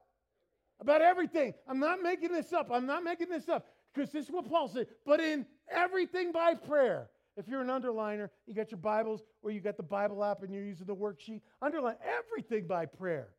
About 0.79 1.01
everything. 1.01 1.53
I'm 1.67 1.79
not 1.79 2.01
making 2.01 2.31
this 2.31 2.51
up. 2.53 2.69
I'm 2.71 2.85
not 2.85 3.03
making 3.03 3.29
this 3.29 3.47
up 3.47 3.67
because 3.93 4.11
this 4.11 4.25
is 4.25 4.31
what 4.31 4.49
Paul 4.49 4.67
said. 4.67 4.87
But 5.05 5.19
in 5.19 5.45
everything 5.71 6.31
by 6.31 6.53
prayer. 6.53 7.09
If 7.37 7.49
you're 7.49 7.61
an 7.61 7.67
underliner, 7.67 8.29
you 8.47 8.53
got 8.53 8.71
your 8.71 8.77
Bibles 8.77 9.21
or 9.41 9.51
you 9.51 9.59
got 9.59 9.75
the 9.75 9.83
Bible 9.83 10.23
app 10.23 10.43
and 10.43 10.53
you're 10.53 10.63
using 10.63 10.87
the 10.87 10.95
worksheet, 10.95 11.41
underline 11.61 11.97
everything 12.01 12.65
by 12.65 12.85
prayer. 12.85 13.29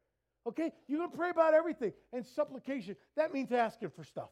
Okay? 0.47 0.73
You're 0.87 0.99
going 0.99 1.11
to 1.11 1.17
pray 1.17 1.31
about 1.31 1.55
everything. 1.55 1.93
And 2.13 2.25
supplication, 2.25 2.97
that 3.17 3.33
means 3.33 3.53
asking 3.53 3.91
for 3.91 4.05
stuff, 4.05 4.31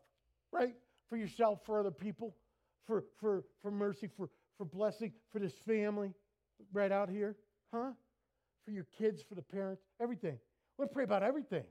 right? 0.53 0.75
For 1.09 1.17
yourself, 1.17 1.61
for 1.65 1.81
other 1.81 1.91
people, 1.91 2.35
for, 2.87 3.05
for, 3.21 3.45
for 3.63 3.71
mercy, 3.71 4.09
for, 4.17 4.29
for 4.57 4.65
blessing, 4.65 5.13
for 5.33 5.39
this 5.39 5.55
family 5.67 6.13
right 6.73 6.93
out 6.93 7.09
here, 7.09 7.37
huh? 7.73 7.93
For 8.65 8.71
your 8.71 8.87
kids, 8.97 9.23
for 9.23 9.35
the 9.35 9.43
parents, 9.43 9.83
everything. 10.01 10.39
We're 10.77 10.85
going 10.85 10.89
to 10.91 10.95
pray 10.95 11.05
about 11.05 11.23
everything. 11.23 11.65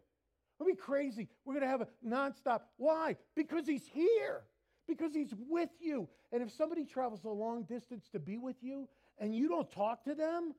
We'll 0.59 0.69
be 0.69 0.75
crazy. 0.75 1.27
We're 1.45 1.53
going 1.53 1.65
to 1.65 1.69
have 1.69 1.81
a 1.81 1.87
nonstop. 2.05 2.61
Why? 2.77 3.17
Because 3.35 3.65
he's 3.67 3.87
here. 3.91 4.43
Because 4.87 5.13
he's 5.13 5.33
with 5.49 5.69
you. 5.79 6.07
And 6.31 6.43
if 6.43 6.51
somebody 6.51 6.85
travels 6.85 7.23
a 7.23 7.29
long 7.29 7.63
distance 7.63 8.09
to 8.11 8.19
be 8.19 8.37
with 8.37 8.57
you 8.61 8.87
and 9.17 9.33
you 9.35 9.47
don't 9.47 9.71
talk 9.71 10.03
to 10.03 10.13
them, 10.13 10.53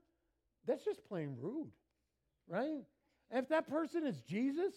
that's 0.66 0.84
just 0.84 1.04
plain 1.04 1.36
rude, 1.38 1.70
right? 2.48 2.84
If 3.34 3.48
that 3.48 3.68
person 3.68 4.06
is 4.06 4.20
Jesus, 4.22 4.72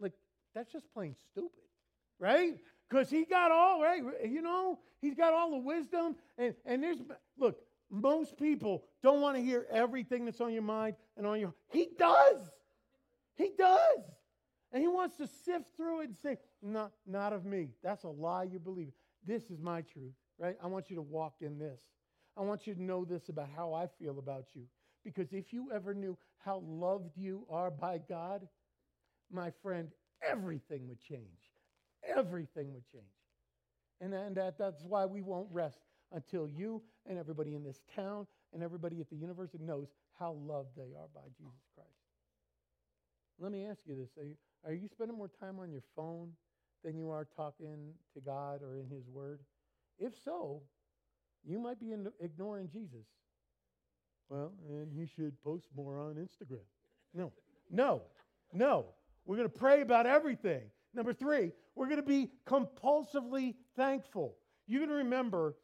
like, 0.00 0.12
that's 0.54 0.72
just 0.72 0.92
plain 0.92 1.14
stupid, 1.30 1.62
right? 2.18 2.54
Because 2.90 3.08
he 3.08 3.24
got 3.24 3.52
all, 3.52 3.80
right? 3.80 4.02
You 4.28 4.42
know, 4.42 4.80
he's 5.00 5.14
got 5.14 5.32
all 5.32 5.52
the 5.52 5.58
wisdom. 5.58 6.16
And, 6.36 6.54
and 6.64 6.82
there's, 6.82 6.98
look, 7.38 7.56
most 7.88 8.36
people 8.36 8.82
don't 9.04 9.20
want 9.20 9.36
to 9.36 9.42
hear 9.42 9.66
everything 9.70 10.24
that's 10.24 10.40
on 10.40 10.52
your 10.52 10.62
mind 10.62 10.96
and 11.16 11.26
on 11.26 11.38
your, 11.38 11.54
he 11.70 11.88
does. 11.96 12.50
He 13.36 13.50
does. 13.56 14.00
And 14.72 14.82
he 14.82 14.88
wants 14.88 15.16
to 15.18 15.28
sift 15.44 15.76
through 15.76 16.00
it 16.00 16.08
and 16.08 16.16
say, 16.18 16.38
not, 16.60 16.90
not 17.06 17.32
of 17.32 17.44
me. 17.44 17.68
That's 17.84 18.02
a 18.02 18.08
lie 18.08 18.44
you 18.44 18.58
believe. 18.58 18.92
This 19.24 19.44
is 19.44 19.60
my 19.60 19.82
truth, 19.82 20.14
right? 20.38 20.56
I 20.62 20.66
want 20.66 20.90
you 20.90 20.96
to 20.96 21.02
walk 21.02 21.34
in 21.40 21.58
this. 21.58 21.80
I 22.36 22.42
want 22.42 22.66
you 22.66 22.74
to 22.74 22.82
know 22.82 23.04
this 23.04 23.28
about 23.28 23.48
how 23.54 23.74
I 23.74 23.86
feel 24.00 24.18
about 24.18 24.46
you. 24.54 24.62
Because 25.06 25.32
if 25.32 25.52
you 25.52 25.70
ever 25.72 25.94
knew 25.94 26.18
how 26.44 26.64
loved 26.66 27.16
you 27.16 27.46
are 27.48 27.70
by 27.70 27.98
God, 28.08 28.48
my 29.30 29.52
friend, 29.62 29.88
everything 30.20 30.88
would 30.88 31.00
change. 31.00 31.22
Everything 32.04 32.74
would 32.74 32.84
change. 32.90 33.04
And, 34.00 34.12
and 34.12 34.36
that, 34.36 34.58
that's 34.58 34.82
why 34.82 35.06
we 35.06 35.22
won't 35.22 35.46
rest 35.52 35.78
until 36.12 36.48
you 36.48 36.82
and 37.08 37.18
everybody 37.18 37.54
in 37.54 37.62
this 37.62 37.80
town 37.94 38.26
and 38.52 38.64
everybody 38.64 39.00
at 39.00 39.08
the 39.08 39.14
university 39.14 39.62
knows 39.62 39.86
how 40.18 40.32
loved 40.32 40.70
they 40.76 40.94
are 40.98 41.08
by 41.14 41.28
Jesus 41.38 41.68
Christ. 41.76 41.90
Let 43.38 43.52
me 43.52 43.64
ask 43.64 43.78
you 43.86 43.94
this 43.94 44.10
are 44.18 44.24
you, 44.24 44.34
are 44.66 44.74
you 44.74 44.88
spending 44.88 45.16
more 45.16 45.30
time 45.40 45.60
on 45.60 45.70
your 45.70 45.84
phone 45.94 46.32
than 46.82 46.96
you 46.96 47.10
are 47.10 47.28
talking 47.36 47.92
to 48.14 48.20
God 48.20 48.60
or 48.60 48.76
in 48.76 48.88
His 48.88 49.06
Word? 49.06 49.38
If 50.00 50.14
so, 50.24 50.62
you 51.44 51.60
might 51.60 51.78
be 51.78 51.94
ignoring 52.20 52.68
Jesus. 52.72 53.06
Well, 54.28 54.52
and 54.68 54.92
he 54.92 55.06
should 55.06 55.40
post 55.42 55.66
more 55.76 55.98
on 55.98 56.14
Instagram. 56.14 56.64
No, 57.14 57.32
no, 57.70 58.02
no. 58.52 58.86
We're 59.24 59.36
going 59.36 59.48
to 59.48 59.58
pray 59.58 59.80
about 59.80 60.06
everything. 60.06 60.62
Number 60.94 61.12
three, 61.12 61.52
we're 61.74 61.86
going 61.86 62.00
to 62.00 62.06
be 62.06 62.30
compulsively 62.46 63.54
thankful. 63.76 64.36
Going 64.70 64.88
to 64.88 64.94
remember, 64.94 65.54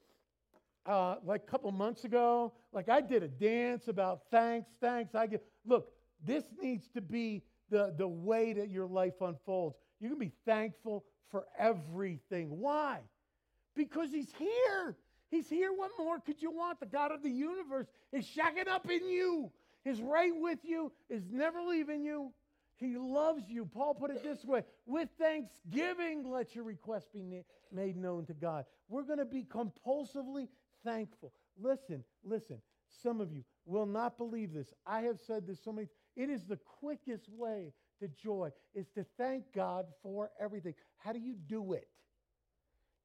uh, 0.86 1.16
like 1.24 1.42
a 1.46 1.50
couple 1.50 1.70
months 1.72 2.04
ago, 2.04 2.52
like 2.72 2.88
I 2.88 3.00
did 3.00 3.22
a 3.22 3.28
dance 3.28 3.88
about 3.88 4.22
thanks, 4.30 4.70
thanks. 4.80 5.14
I 5.14 5.26
get 5.26 5.42
look. 5.66 5.92
This 6.24 6.44
needs 6.60 6.88
to 6.94 7.00
be 7.00 7.42
the 7.70 7.94
the 7.96 8.06
way 8.06 8.52
that 8.52 8.68
your 8.68 8.86
life 8.86 9.20
unfolds. 9.20 9.76
Going 10.00 10.12
to 10.12 10.18
be 10.18 10.32
thankful 10.44 11.04
for 11.30 11.46
everything. 11.58 12.58
Why? 12.60 13.00
Because 13.74 14.10
He's 14.12 14.32
here. 14.38 14.96
He's 15.32 15.48
here. 15.48 15.72
What 15.72 15.92
more 15.98 16.20
could 16.20 16.42
you 16.42 16.50
want? 16.50 16.78
The 16.78 16.86
God 16.86 17.10
of 17.10 17.22
the 17.22 17.30
universe 17.30 17.86
is 18.12 18.26
shacking 18.26 18.68
up 18.68 18.88
in 18.90 19.08
you, 19.08 19.50
is 19.82 20.02
right 20.02 20.32
with 20.36 20.58
you, 20.62 20.92
is 21.08 21.22
never 21.32 21.62
leaving 21.62 22.04
you. 22.04 22.32
He 22.76 22.98
loves 22.98 23.48
you. 23.48 23.64
Paul 23.64 23.94
put 23.94 24.10
it 24.10 24.22
this 24.22 24.44
way 24.44 24.62
with 24.84 25.08
thanksgiving, 25.18 26.30
let 26.30 26.54
your 26.54 26.64
request 26.64 27.14
be 27.14 27.22
na- 27.22 27.42
made 27.72 27.96
known 27.96 28.26
to 28.26 28.34
God. 28.34 28.66
We're 28.90 29.04
going 29.04 29.20
to 29.20 29.24
be 29.24 29.44
compulsively 29.44 30.48
thankful. 30.84 31.32
Listen, 31.58 32.04
listen. 32.22 32.58
Some 33.02 33.22
of 33.22 33.32
you 33.32 33.42
will 33.64 33.86
not 33.86 34.18
believe 34.18 34.52
this. 34.52 34.74
I 34.86 35.00
have 35.02 35.18
said 35.26 35.46
this 35.46 35.64
so 35.64 35.72
many 35.72 35.88
It 36.14 36.28
is 36.28 36.44
the 36.44 36.58
quickest 36.80 37.26
way 37.30 37.72
to 38.00 38.08
joy 38.22 38.50
is 38.74 38.88
to 38.96 39.06
thank 39.16 39.44
God 39.54 39.86
for 40.02 40.30
everything. 40.38 40.74
How 40.98 41.14
do 41.14 41.20
you 41.20 41.36
do 41.46 41.72
it? 41.72 41.88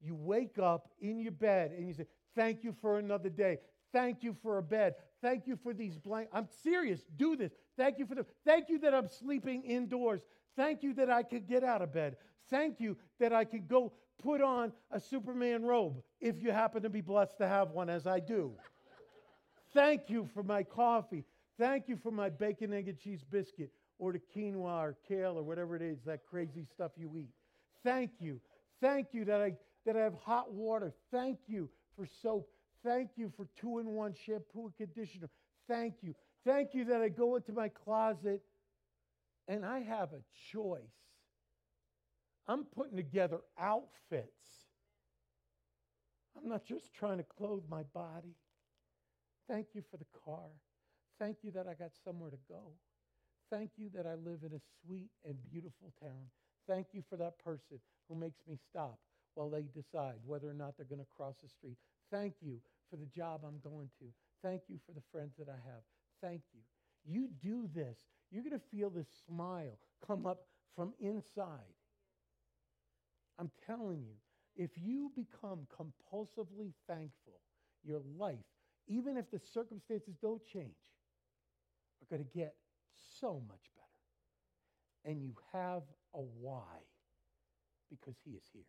You 0.00 0.14
wake 0.14 0.58
up 0.58 0.90
in 1.00 1.18
your 1.18 1.32
bed 1.32 1.72
and 1.76 1.88
you 1.88 1.94
say, 1.94 2.06
Thank 2.34 2.64
you 2.64 2.74
for 2.80 2.98
another 2.98 3.28
day. 3.28 3.58
Thank 3.92 4.22
you 4.22 4.36
for 4.42 4.58
a 4.58 4.62
bed. 4.62 4.94
Thank 5.22 5.46
you 5.46 5.56
for 5.56 5.72
these 5.72 5.96
blankets. 5.98 6.34
I'm 6.34 6.48
serious. 6.62 7.00
Do 7.16 7.36
this. 7.36 7.52
Thank 7.76 7.98
you 7.98 8.06
for 8.06 8.14
the. 8.14 8.26
Thank 8.44 8.68
you 8.68 8.78
that 8.80 8.94
I'm 8.94 9.08
sleeping 9.08 9.62
indoors. 9.62 10.20
Thank 10.56 10.82
you 10.82 10.92
that 10.94 11.10
I 11.10 11.22
could 11.22 11.46
get 11.48 11.64
out 11.64 11.82
of 11.82 11.92
bed. 11.92 12.16
Thank 12.50 12.80
you 12.80 12.96
that 13.20 13.32
I 13.32 13.44
could 13.44 13.68
go 13.68 13.92
put 14.22 14.40
on 14.40 14.72
a 14.90 15.00
Superman 15.00 15.64
robe 15.64 16.02
if 16.20 16.42
you 16.42 16.50
happen 16.50 16.82
to 16.82 16.90
be 16.90 17.00
blessed 17.00 17.38
to 17.38 17.48
have 17.48 17.70
one, 17.70 17.88
as 17.88 18.06
I 18.06 18.20
do. 18.20 18.52
Thank 19.72 20.08
you 20.08 20.28
for 20.34 20.42
my 20.42 20.62
coffee. 20.62 21.24
Thank 21.58 21.88
you 21.88 21.96
for 21.96 22.10
my 22.10 22.28
bacon, 22.28 22.72
egg, 22.72 22.88
and 22.88 22.98
cheese 22.98 23.24
biscuit 23.28 23.70
or 23.98 24.12
the 24.12 24.20
quinoa 24.34 24.82
or 24.82 24.96
kale 25.06 25.36
or 25.36 25.42
whatever 25.42 25.76
it 25.76 25.82
is, 25.82 25.98
that 26.06 26.20
crazy 26.24 26.64
stuff 26.64 26.92
you 26.96 27.10
eat. 27.16 27.30
Thank 27.84 28.12
you. 28.20 28.40
Thank 28.80 29.08
you 29.12 29.24
that 29.24 29.40
I, 29.40 29.54
that 29.84 29.96
I 29.96 30.00
have 30.00 30.14
hot 30.14 30.52
water. 30.52 30.92
Thank 31.10 31.38
you 31.46 31.68
for 31.98 32.06
soap. 32.22 32.48
Thank 32.84 33.10
you 33.16 33.32
for 33.36 33.48
two 33.60 33.80
in 33.80 33.86
one 33.86 34.14
shampoo 34.14 34.66
and 34.66 34.76
conditioner. 34.76 35.28
Thank 35.68 35.94
you. 36.02 36.14
Thank 36.46 36.72
you 36.72 36.84
that 36.86 37.00
I 37.02 37.08
go 37.08 37.36
into 37.36 37.52
my 37.52 37.68
closet 37.68 38.42
and 39.48 39.64
I 39.64 39.80
have 39.80 40.12
a 40.12 40.20
choice. 40.52 40.80
I'm 42.46 42.64
putting 42.64 42.96
together 42.96 43.38
outfits. 43.58 44.30
I'm 46.36 46.48
not 46.48 46.64
just 46.64 46.94
trying 46.94 47.18
to 47.18 47.24
clothe 47.24 47.64
my 47.68 47.82
body. 47.94 48.36
Thank 49.50 49.68
you 49.74 49.82
for 49.90 49.96
the 49.96 50.06
car. 50.24 50.48
Thank 51.18 51.38
you 51.42 51.50
that 51.50 51.66
I 51.66 51.74
got 51.74 51.90
somewhere 52.04 52.30
to 52.30 52.38
go. 52.48 52.72
Thank 53.50 53.72
you 53.76 53.90
that 53.94 54.06
I 54.06 54.14
live 54.14 54.40
in 54.44 54.52
a 54.54 54.60
sweet 54.84 55.08
and 55.24 55.34
beautiful 55.50 55.92
town. 56.00 56.30
Thank 56.68 56.88
you 56.92 57.02
for 57.10 57.16
that 57.16 57.38
person 57.42 57.80
who 58.08 58.14
makes 58.14 58.38
me 58.46 58.56
stop 58.70 58.98
while 59.38 59.48
they 59.48 59.62
decide 59.72 60.14
whether 60.26 60.50
or 60.50 60.54
not 60.54 60.76
they're 60.76 60.84
going 60.84 60.98
to 60.98 61.16
cross 61.16 61.36
the 61.40 61.48
street. 61.48 61.76
Thank 62.10 62.34
you 62.40 62.58
for 62.90 62.96
the 62.96 63.06
job 63.06 63.42
I'm 63.46 63.60
going 63.62 63.88
to. 64.00 64.06
Thank 64.42 64.62
you 64.66 64.78
for 64.84 64.92
the 64.92 65.02
friends 65.12 65.34
that 65.38 65.48
I 65.48 65.54
have. 65.64 65.82
Thank 66.20 66.42
you. 66.52 66.60
You 67.06 67.28
do 67.40 67.68
this, 67.72 67.98
you're 68.32 68.42
going 68.42 68.58
to 68.58 68.76
feel 68.76 68.90
this 68.90 69.06
smile 69.28 69.78
come 70.04 70.26
up 70.26 70.40
from 70.74 70.92
inside. 70.98 71.76
I'm 73.38 73.52
telling 73.64 74.02
you, 74.02 74.16
if 74.56 74.70
you 74.76 75.12
become 75.14 75.68
compulsively 75.70 76.72
thankful, 76.88 77.40
your 77.84 78.00
life, 78.18 78.36
even 78.88 79.16
if 79.16 79.30
the 79.30 79.38
circumstances 79.54 80.16
don't 80.20 80.44
change, 80.44 80.74
are 82.02 82.16
going 82.16 82.24
to 82.24 82.36
get 82.36 82.54
so 83.20 83.40
much 83.48 83.70
better. 83.76 85.12
And 85.12 85.22
you 85.22 85.34
have 85.52 85.82
a 86.12 86.20
why 86.40 86.82
because 87.88 88.16
he 88.24 88.32
is 88.32 88.42
here. 88.52 88.64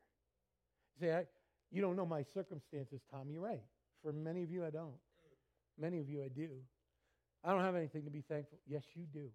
Say, 1.00 1.26
you 1.72 1.82
don't 1.82 1.96
know 1.96 2.06
my 2.06 2.24
circumstances, 2.24 3.02
Tom. 3.12 3.30
You're 3.30 3.42
right. 3.42 3.62
For 4.04 4.12
many 4.12 4.44
of 4.44 4.52
you, 4.52 4.66
I 4.66 4.70
don't. 4.70 4.96
Many 5.80 6.00
of 6.00 6.10
you, 6.10 6.24
I 6.24 6.28
do. 6.28 6.50
I 7.44 7.52
don't 7.52 7.64
have 7.64 7.76
anything 7.76 8.04
to 8.04 8.10
be 8.10 8.22
thankful. 8.22 8.60
Yes, 8.68 8.84
you 8.96 9.04
do. 9.14 9.30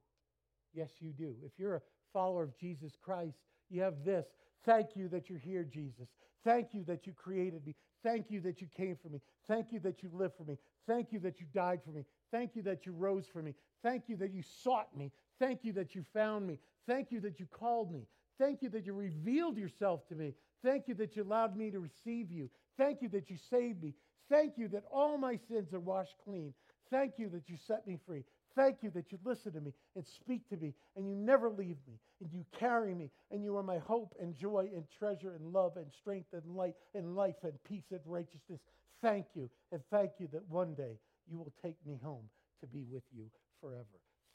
Yes, 0.74 0.90
you 1.00 1.10
do. 1.10 1.34
If 1.44 1.52
you're 1.58 1.76
a 1.76 1.82
follower 2.12 2.42
of 2.42 2.56
Jesus 2.58 2.92
Christ, 3.00 3.38
you 3.70 3.80
have 3.82 4.04
this. 4.04 4.26
Thank 4.64 4.96
you 4.96 5.08
that 5.08 5.30
you're 5.30 5.38
here, 5.38 5.64
Jesus. 5.64 6.08
Thank 6.44 6.74
you 6.74 6.84
that 6.84 7.06
you 7.06 7.12
created 7.12 7.66
me. 7.66 7.74
Thank 8.02 8.30
you 8.30 8.40
that 8.42 8.60
you 8.60 8.66
came 8.76 8.96
for 8.96 9.08
me. 9.08 9.20
Thank 9.48 9.72
you 9.72 9.80
that 9.80 10.02
you 10.02 10.10
lived 10.12 10.36
for 10.36 10.44
me. 10.44 10.58
Thank 10.86 11.12
you 11.12 11.18
that 11.20 11.40
you 11.40 11.46
died 11.54 11.80
for 11.82 11.90
me. 11.90 12.04
Thank 12.30 12.54
you 12.54 12.62
that 12.62 12.84
you 12.84 12.92
rose 12.92 13.26
for 13.32 13.40
me. 13.42 13.54
Thank 13.82 14.08
you 14.08 14.16
that 14.16 14.32
you 14.32 14.42
sought 14.42 14.94
me. 14.96 15.12
Thank 15.38 15.64
you 15.64 15.72
that 15.74 15.94
you 15.94 16.02
found 16.12 16.46
me. 16.46 16.58
Thank 16.86 17.10
you 17.10 17.20
that 17.20 17.40
you 17.40 17.46
called 17.46 17.90
me. 17.90 18.06
Thank 18.38 18.62
you 18.62 18.68
that 18.70 18.84
you 18.84 18.92
revealed 18.92 19.56
yourself 19.56 20.06
to 20.08 20.14
me. 20.14 20.34
Thank 20.64 20.88
you 20.88 20.94
that 20.94 21.14
you 21.14 21.22
allowed 21.22 21.56
me 21.56 21.70
to 21.70 21.78
receive 21.78 22.30
you. 22.30 22.48
Thank 22.78 23.02
you 23.02 23.08
that 23.10 23.28
you 23.28 23.36
saved 23.50 23.82
me. 23.82 23.94
Thank 24.30 24.54
you 24.56 24.68
that 24.68 24.84
all 24.90 25.18
my 25.18 25.38
sins 25.48 25.74
are 25.74 25.80
washed 25.80 26.16
clean. 26.24 26.54
Thank 26.90 27.14
you 27.18 27.28
that 27.30 27.48
you 27.48 27.56
set 27.66 27.86
me 27.86 27.98
free. 28.06 28.24
Thank 28.56 28.78
you 28.82 28.90
that 28.90 29.10
you 29.10 29.18
listen 29.24 29.52
to 29.52 29.60
me 29.60 29.72
and 29.96 30.06
speak 30.06 30.48
to 30.48 30.56
me 30.56 30.74
and 30.96 31.08
you 31.08 31.14
never 31.14 31.50
leave 31.50 31.76
me 31.86 31.98
and 32.20 32.32
you 32.32 32.44
carry 32.58 32.94
me 32.94 33.10
and 33.30 33.42
you 33.42 33.56
are 33.56 33.62
my 33.62 33.78
hope 33.78 34.14
and 34.20 34.34
joy 34.34 34.70
and 34.74 34.84
treasure 34.96 35.34
and 35.34 35.52
love 35.52 35.76
and 35.76 35.86
strength 35.92 36.32
and 36.32 36.56
light 36.56 36.74
and 36.94 37.16
life 37.16 37.34
and 37.42 37.52
peace 37.64 37.90
and 37.90 38.00
righteousness. 38.06 38.60
Thank 39.02 39.26
you 39.34 39.50
and 39.72 39.82
thank 39.90 40.12
you 40.18 40.28
that 40.32 40.48
one 40.48 40.74
day 40.74 40.98
you 41.28 41.38
will 41.38 41.52
take 41.62 41.76
me 41.84 41.98
home 42.02 42.24
to 42.60 42.66
be 42.66 42.84
with 42.90 43.02
you 43.12 43.24
forever. 43.60 43.84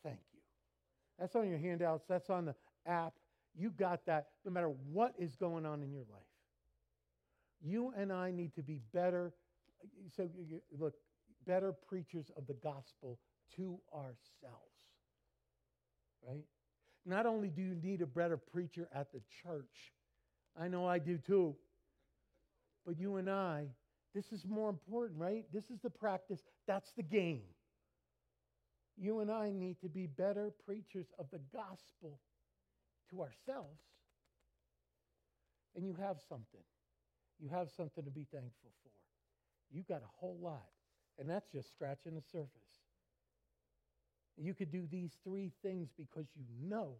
Thank 0.03 0.19
you. 0.33 0.39
That's 1.17 1.35
on 1.35 1.49
your 1.49 1.59
handouts. 1.59 2.03
That's 2.07 2.29
on 2.29 2.45
the 2.45 2.55
app. 2.85 3.13
You 3.59 3.71
got 3.71 4.05
that 4.05 4.27
no 4.45 4.51
matter 4.51 4.69
what 4.69 5.13
is 5.19 5.35
going 5.35 5.65
on 5.65 5.83
in 5.83 5.91
your 5.91 6.05
life. 6.09 6.21
You 7.61 7.91
and 7.97 8.11
I 8.11 8.31
need 8.31 8.55
to 8.55 8.63
be 8.63 8.79
better. 8.93 9.33
So, 10.15 10.29
look, 10.79 10.93
better 11.45 11.73
preachers 11.73 12.31
of 12.37 12.47
the 12.47 12.53
gospel 12.53 13.19
to 13.57 13.77
ourselves. 13.93 14.15
Right? 16.25 16.45
Not 17.05 17.25
only 17.25 17.49
do 17.49 17.61
you 17.61 17.75
need 17.75 18.01
a 18.01 18.05
better 18.05 18.37
preacher 18.37 18.87
at 18.95 19.11
the 19.11 19.19
church, 19.43 19.93
I 20.57 20.69
know 20.69 20.87
I 20.87 20.99
do 20.99 21.17
too, 21.17 21.55
but 22.85 22.97
you 22.97 23.17
and 23.17 23.29
I, 23.29 23.65
this 24.15 24.31
is 24.31 24.45
more 24.47 24.69
important, 24.69 25.19
right? 25.19 25.43
This 25.53 25.69
is 25.69 25.81
the 25.81 25.89
practice, 25.89 26.39
that's 26.65 26.91
the 26.95 27.03
game. 27.03 27.41
You 28.97 29.19
and 29.19 29.29
I 29.29 29.51
need 29.51 29.81
to 29.81 29.89
be 29.89 30.07
better 30.07 30.51
preachers 30.65 31.07
of 31.19 31.27
the 31.31 31.39
gospel 31.53 32.19
to 33.11 33.21
ourselves. 33.21 33.79
And 35.75 35.85
you 35.85 35.95
have 35.99 36.17
something. 36.27 36.63
You 37.39 37.49
have 37.49 37.69
something 37.71 38.03
to 38.03 38.11
be 38.11 38.25
thankful 38.31 38.71
for. 38.83 38.91
You 39.71 39.83
got 39.87 40.01
a 40.01 40.11
whole 40.19 40.37
lot. 40.41 40.67
And 41.17 41.29
that's 41.29 41.47
just 41.51 41.71
scratching 41.71 42.15
the 42.15 42.21
surface. 42.21 42.49
You 44.37 44.53
could 44.53 44.71
do 44.71 44.87
these 44.89 45.11
three 45.23 45.51
things 45.61 45.89
because 45.97 46.25
you 46.35 46.45
know 46.61 46.95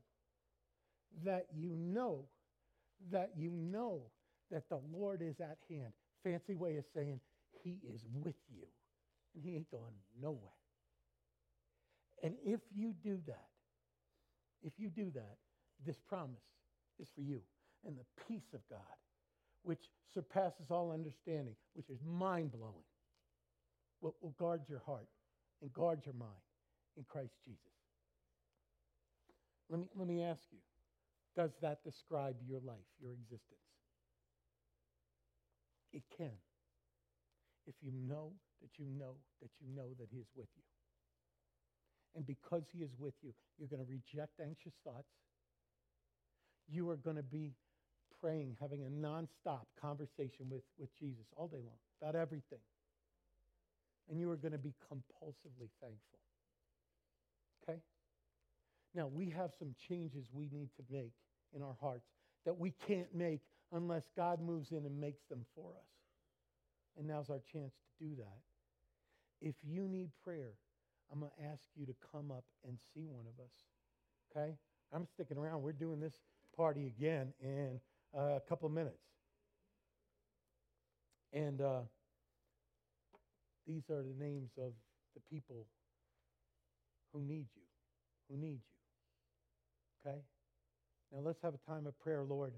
that 1.23 1.47
you 1.55 1.69
know 1.75 2.25
that 3.11 3.31
you 3.37 3.51
know 3.51 4.01
that 4.51 4.67
the 4.69 4.79
Lord 4.91 5.21
is 5.21 5.39
at 5.39 5.57
hand. 5.69 5.93
Fancy 6.23 6.55
way 6.55 6.75
of 6.77 6.85
saying 6.93 7.21
he 7.63 7.79
is 7.93 8.05
with 8.13 8.35
you 8.53 8.65
and 9.33 9.43
he 9.43 9.55
ain't 9.55 9.71
going 9.71 9.83
nowhere. 10.21 10.51
And 12.21 12.35
if 12.43 12.59
you 12.75 12.93
do 13.01 13.19
that, 13.27 13.47
if 14.61 14.73
you 14.77 14.89
do 14.89 15.11
that, 15.15 15.37
this 15.85 15.97
promise 16.07 16.43
is 16.99 17.07
for 17.15 17.21
you. 17.21 17.41
And 17.85 17.95
the 17.97 18.23
peace 18.27 18.53
of 18.53 18.61
God, 18.69 18.79
which 19.63 19.89
surpasses 20.13 20.67
all 20.69 20.91
understanding, 20.91 21.55
which 21.75 21.89
is 21.89 21.99
mind 22.05 22.51
blowing, 22.51 22.83
will, 24.01 24.15
will 24.21 24.35
guard 24.39 24.61
your 24.67 24.81
heart 24.85 25.07
and 25.61 25.71
guard 25.73 26.01
your 26.05 26.15
mind 26.15 26.43
in 26.97 27.03
Christ 27.07 27.33
Jesus. 27.45 27.61
Let 29.69 29.79
me, 29.79 29.85
let 29.95 30.07
me 30.07 30.23
ask 30.23 30.41
you 30.51 30.59
does 31.35 31.51
that 31.61 31.83
describe 31.83 32.35
your 32.47 32.59
life, 32.65 32.89
your 33.01 33.13
existence? 33.13 33.63
It 35.93 36.03
can. 36.17 36.35
if 37.67 37.75
you 37.81 37.91
know 37.93 38.33
that 38.61 38.71
you 38.77 38.85
know 38.99 39.15
that 39.41 39.51
you 39.61 39.67
know 39.75 39.89
that 39.99 40.09
He 40.11 40.17
is 40.19 40.27
with 40.35 40.49
you. 40.55 40.63
And 42.15 42.25
because 42.25 42.63
He 42.73 42.83
is 42.83 42.91
with 42.99 43.13
you, 43.21 43.33
you're 43.57 43.69
going 43.69 43.85
to 43.85 43.89
reject 43.89 44.39
anxious 44.41 44.73
thoughts. 44.83 45.07
You 46.71 46.89
are 46.89 46.97
going 46.97 47.15
to 47.15 47.23
be 47.23 47.53
praying, 48.21 48.57
having 48.59 48.83
a 48.83 48.89
nonstop 48.89 49.65
conversation 49.81 50.49
with, 50.49 50.63
with 50.77 50.89
Jesus 50.99 51.25
all 51.35 51.47
day 51.47 51.57
long 51.57 51.77
about 52.01 52.15
everything. 52.15 52.59
And 54.09 54.19
you 54.19 54.29
are 54.31 54.35
going 54.35 54.51
to 54.51 54.57
be 54.57 54.73
compulsively 54.91 55.69
thankful. 55.81 56.19
Okay? 57.63 57.79
Now, 58.95 59.07
we 59.07 59.29
have 59.29 59.51
some 59.57 59.75
changes 59.87 60.27
we 60.31 60.49
need 60.51 60.69
to 60.77 60.83
make 60.89 61.13
in 61.55 61.61
our 61.61 61.75
hearts 61.79 62.07
that 62.45 62.57
we 62.57 62.73
can't 62.87 63.13
make 63.13 63.41
unless 63.71 64.03
God 64.17 64.41
moves 64.41 64.71
in 64.71 64.85
and 64.85 64.99
makes 64.99 65.23
them 65.29 65.45
for 65.55 65.71
us. 65.71 65.89
And 66.97 67.07
now's 67.07 67.29
our 67.29 67.41
chance 67.53 67.73
to 67.73 68.05
do 68.05 68.15
that. 68.15 68.39
If 69.41 69.55
you 69.63 69.87
need 69.87 70.09
prayer, 70.23 70.53
I'm 71.11 71.19
going 71.19 71.31
to 71.37 71.45
ask 71.45 71.61
you 71.75 71.85
to 71.85 71.93
come 72.11 72.31
up 72.31 72.45
and 72.67 72.77
see 72.93 73.05
one 73.05 73.25
of 73.25 73.43
us. 73.43 73.51
Okay? 74.31 74.55
I'm 74.91 75.05
sticking 75.05 75.37
around. 75.37 75.61
We're 75.61 75.71
doing 75.71 75.99
this 75.99 76.13
party 76.59 76.87
again 76.87 77.31
in 77.41 77.79
uh, 78.13 78.35
a 78.35 78.41
couple 78.49 78.67
of 78.67 78.73
minutes. 78.73 78.99
And 81.31 81.61
uh, 81.61 81.79
these 83.65 83.83
are 83.89 84.03
the 84.03 84.13
names 84.21 84.49
of 84.57 84.73
the 85.13 85.21
people 85.31 85.67
who 87.13 87.21
need 87.21 87.47
you, 87.55 87.61
who 88.29 88.37
need 88.37 88.59
you. 90.03 90.11
Okay? 90.11 90.17
Now 91.13 91.19
let's 91.23 91.41
have 91.43 91.53
a 91.53 91.71
time 91.71 91.87
of 91.87 91.97
prayer, 92.01 92.25
Lord. 92.27 92.51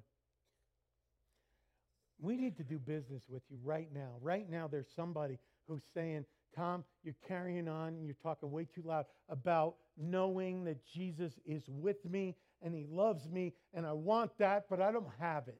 We 2.20 2.38
need 2.38 2.58
to 2.58 2.64
do 2.64 2.80
business 2.80 3.22
with 3.30 3.44
you 3.52 3.58
right 3.64 3.90
now. 3.94 4.14
Right 4.20 4.50
now, 4.50 4.68
there's 4.68 4.90
somebody 4.96 5.38
who's 5.68 5.84
saying, 5.94 6.26
Tom, 6.56 6.84
you're 7.04 7.16
carrying 7.28 7.68
on 7.68 7.90
and 7.90 8.06
you're 8.06 8.16
talking 8.24 8.50
way 8.50 8.66
too 8.66 8.82
loud 8.84 9.06
about 9.30 9.76
knowing 9.96 10.64
that 10.64 10.78
Jesus 10.92 11.34
is 11.46 11.64
with 11.68 12.04
me 12.04 12.36
and 12.62 12.74
he 12.74 12.86
loves 12.89 13.28
me 13.30 13.54
and 13.74 13.86
I 13.86 13.93
want 13.93 14.32
that, 14.39 14.65
but 14.69 14.82
I 14.82 14.91
don't 14.91 15.08
have 15.19 15.47
it. 15.47 15.60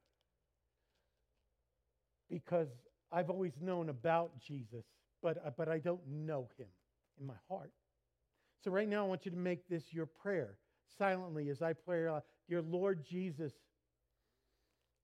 Because 2.30 2.70
I've 3.12 3.30
always 3.30 3.54
known 3.62 3.90
about 3.90 4.40
Jesus, 4.40 4.86
but, 5.22 5.38
uh, 5.46 5.52
but 5.58 5.68
I 5.68 5.80
don't 5.80 6.02
know 6.08 6.48
him 6.58 6.68
in 7.20 7.28
my 7.28 7.36
heart. 7.50 7.72
So 8.64 8.72
right 8.72 8.88
now, 8.88 9.06
I 9.06 9.08
want 9.08 9.26
you 9.26 9.32
to 9.32 9.38
make 9.38 9.68
this 9.68 9.84
your 9.92 10.06
prayer 10.06 10.58
silently 10.98 11.50
as 11.50 11.62
I 11.62 11.74
pray, 11.74 12.08
uh, 12.08 12.22
Dear 12.48 12.62
Lord 12.62 13.04
Jesus, 13.04 13.54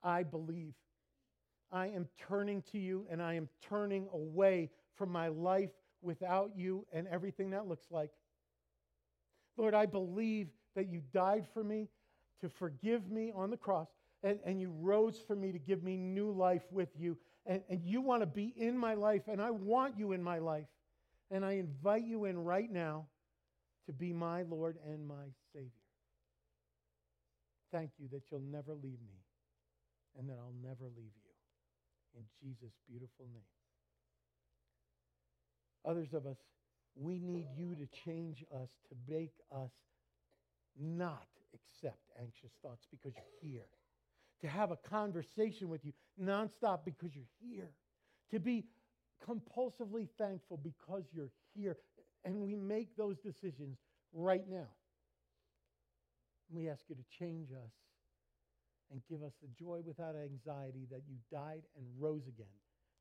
I 0.03 0.23
believe. 0.23 0.73
I 1.71 1.87
am 1.87 2.07
turning 2.29 2.61
to 2.71 2.77
you 2.77 3.05
and 3.09 3.21
I 3.21 3.33
am 3.33 3.49
turning 3.61 4.07
away 4.13 4.69
from 4.95 5.11
my 5.11 5.27
life 5.27 5.71
without 6.01 6.51
you 6.55 6.85
and 6.93 7.07
everything 7.07 7.49
that 7.49 7.67
looks 7.67 7.87
like. 7.91 8.11
Lord, 9.57 9.73
I 9.73 9.85
believe 9.85 10.47
that 10.77 10.87
you 10.87 11.01
died 11.11 11.45
for 11.53 11.63
me 11.63 11.89
to 12.39 12.47
forgive 12.47 13.09
me 13.09 13.33
on 13.35 13.49
the 13.49 13.57
cross, 13.57 13.87
and, 14.23 14.39
and 14.45 14.61
you 14.61 14.71
rose 14.79 15.19
for 15.27 15.35
me 15.35 15.51
to 15.51 15.57
give 15.59 15.83
me 15.83 15.97
new 15.97 16.31
life 16.31 16.61
with 16.71 16.89
you. 16.97 17.17
And, 17.47 17.61
and 17.67 17.81
you 17.83 17.99
want 17.99 18.21
to 18.21 18.27
be 18.27 18.53
in 18.55 18.77
my 18.77 18.93
life, 18.93 19.23
and 19.27 19.41
I 19.41 19.49
want 19.51 19.97
you 19.97 20.11
in 20.11 20.21
my 20.21 20.37
life. 20.37 20.67
And 21.31 21.43
I 21.43 21.53
invite 21.53 22.05
you 22.05 22.25
in 22.25 22.37
right 22.37 22.71
now 22.71 23.07
to 23.87 23.91
be 23.91 24.13
my 24.13 24.43
Lord 24.43 24.77
and 24.85 25.05
my 25.05 25.33
Savior. 25.51 25.71
Thank 27.71 27.91
you 27.97 28.07
that 28.11 28.21
you'll 28.29 28.39
never 28.39 28.73
leave 28.73 29.01
me 29.01 29.19
and 30.17 30.29
that 30.29 30.37
I'll 30.39 30.53
never 30.63 30.85
leave 30.95 31.11
you. 31.23 32.19
In 32.19 32.23
Jesus' 32.41 32.73
beautiful 32.87 33.25
name. 33.33 33.41
Others 35.85 36.13
of 36.13 36.25
us, 36.25 36.37
we 36.95 37.19
need 37.19 37.47
you 37.57 37.75
to 37.75 37.87
change 38.05 38.43
us, 38.53 38.69
to 38.89 38.95
make 39.07 39.33
us 39.51 39.71
not 40.79 41.27
accept 41.53 41.99
anxious 42.19 42.51
thoughts 42.61 42.85
because 42.91 43.13
you're 43.15 43.51
here. 43.51 43.67
To 44.41 44.47
have 44.47 44.71
a 44.71 44.75
conversation 44.77 45.69
with 45.69 45.83
you 45.83 45.93
nonstop 46.21 46.79
because 46.85 47.15
you're 47.15 47.25
here. 47.41 47.69
To 48.31 48.39
be 48.39 48.65
compulsively 49.27 50.07
thankful 50.17 50.57
because 50.57 51.03
you're 51.11 51.31
here. 51.55 51.77
And 52.23 52.41
we 52.41 52.55
make 52.55 52.95
those 52.95 53.17
decisions 53.17 53.77
right 54.13 54.47
now. 54.49 54.67
We 56.49 56.69
ask 56.69 56.83
you 56.87 56.95
to 56.95 57.03
change 57.19 57.51
us 57.51 57.71
and 58.91 59.01
give 59.09 59.23
us 59.23 59.33
the 59.41 59.49
joy 59.59 59.81
without 59.85 60.15
anxiety 60.15 60.87
that 60.91 61.01
you 61.09 61.15
died 61.31 61.63
and 61.75 61.85
rose 61.99 62.27
again 62.27 62.47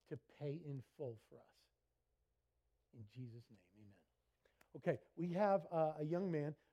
to 0.08 0.18
pay 0.40 0.58
in 0.64 0.82
full 0.96 1.16
for 1.28 1.36
us. 1.36 1.56
In 2.94 3.04
Jesus' 3.14 3.44
name, 3.50 3.60
amen. 3.78 3.94
Okay, 4.76 4.98
we 5.16 5.32
have 5.32 5.62
uh, 5.72 5.92
a 6.00 6.04
young 6.04 6.30
man 6.30 6.54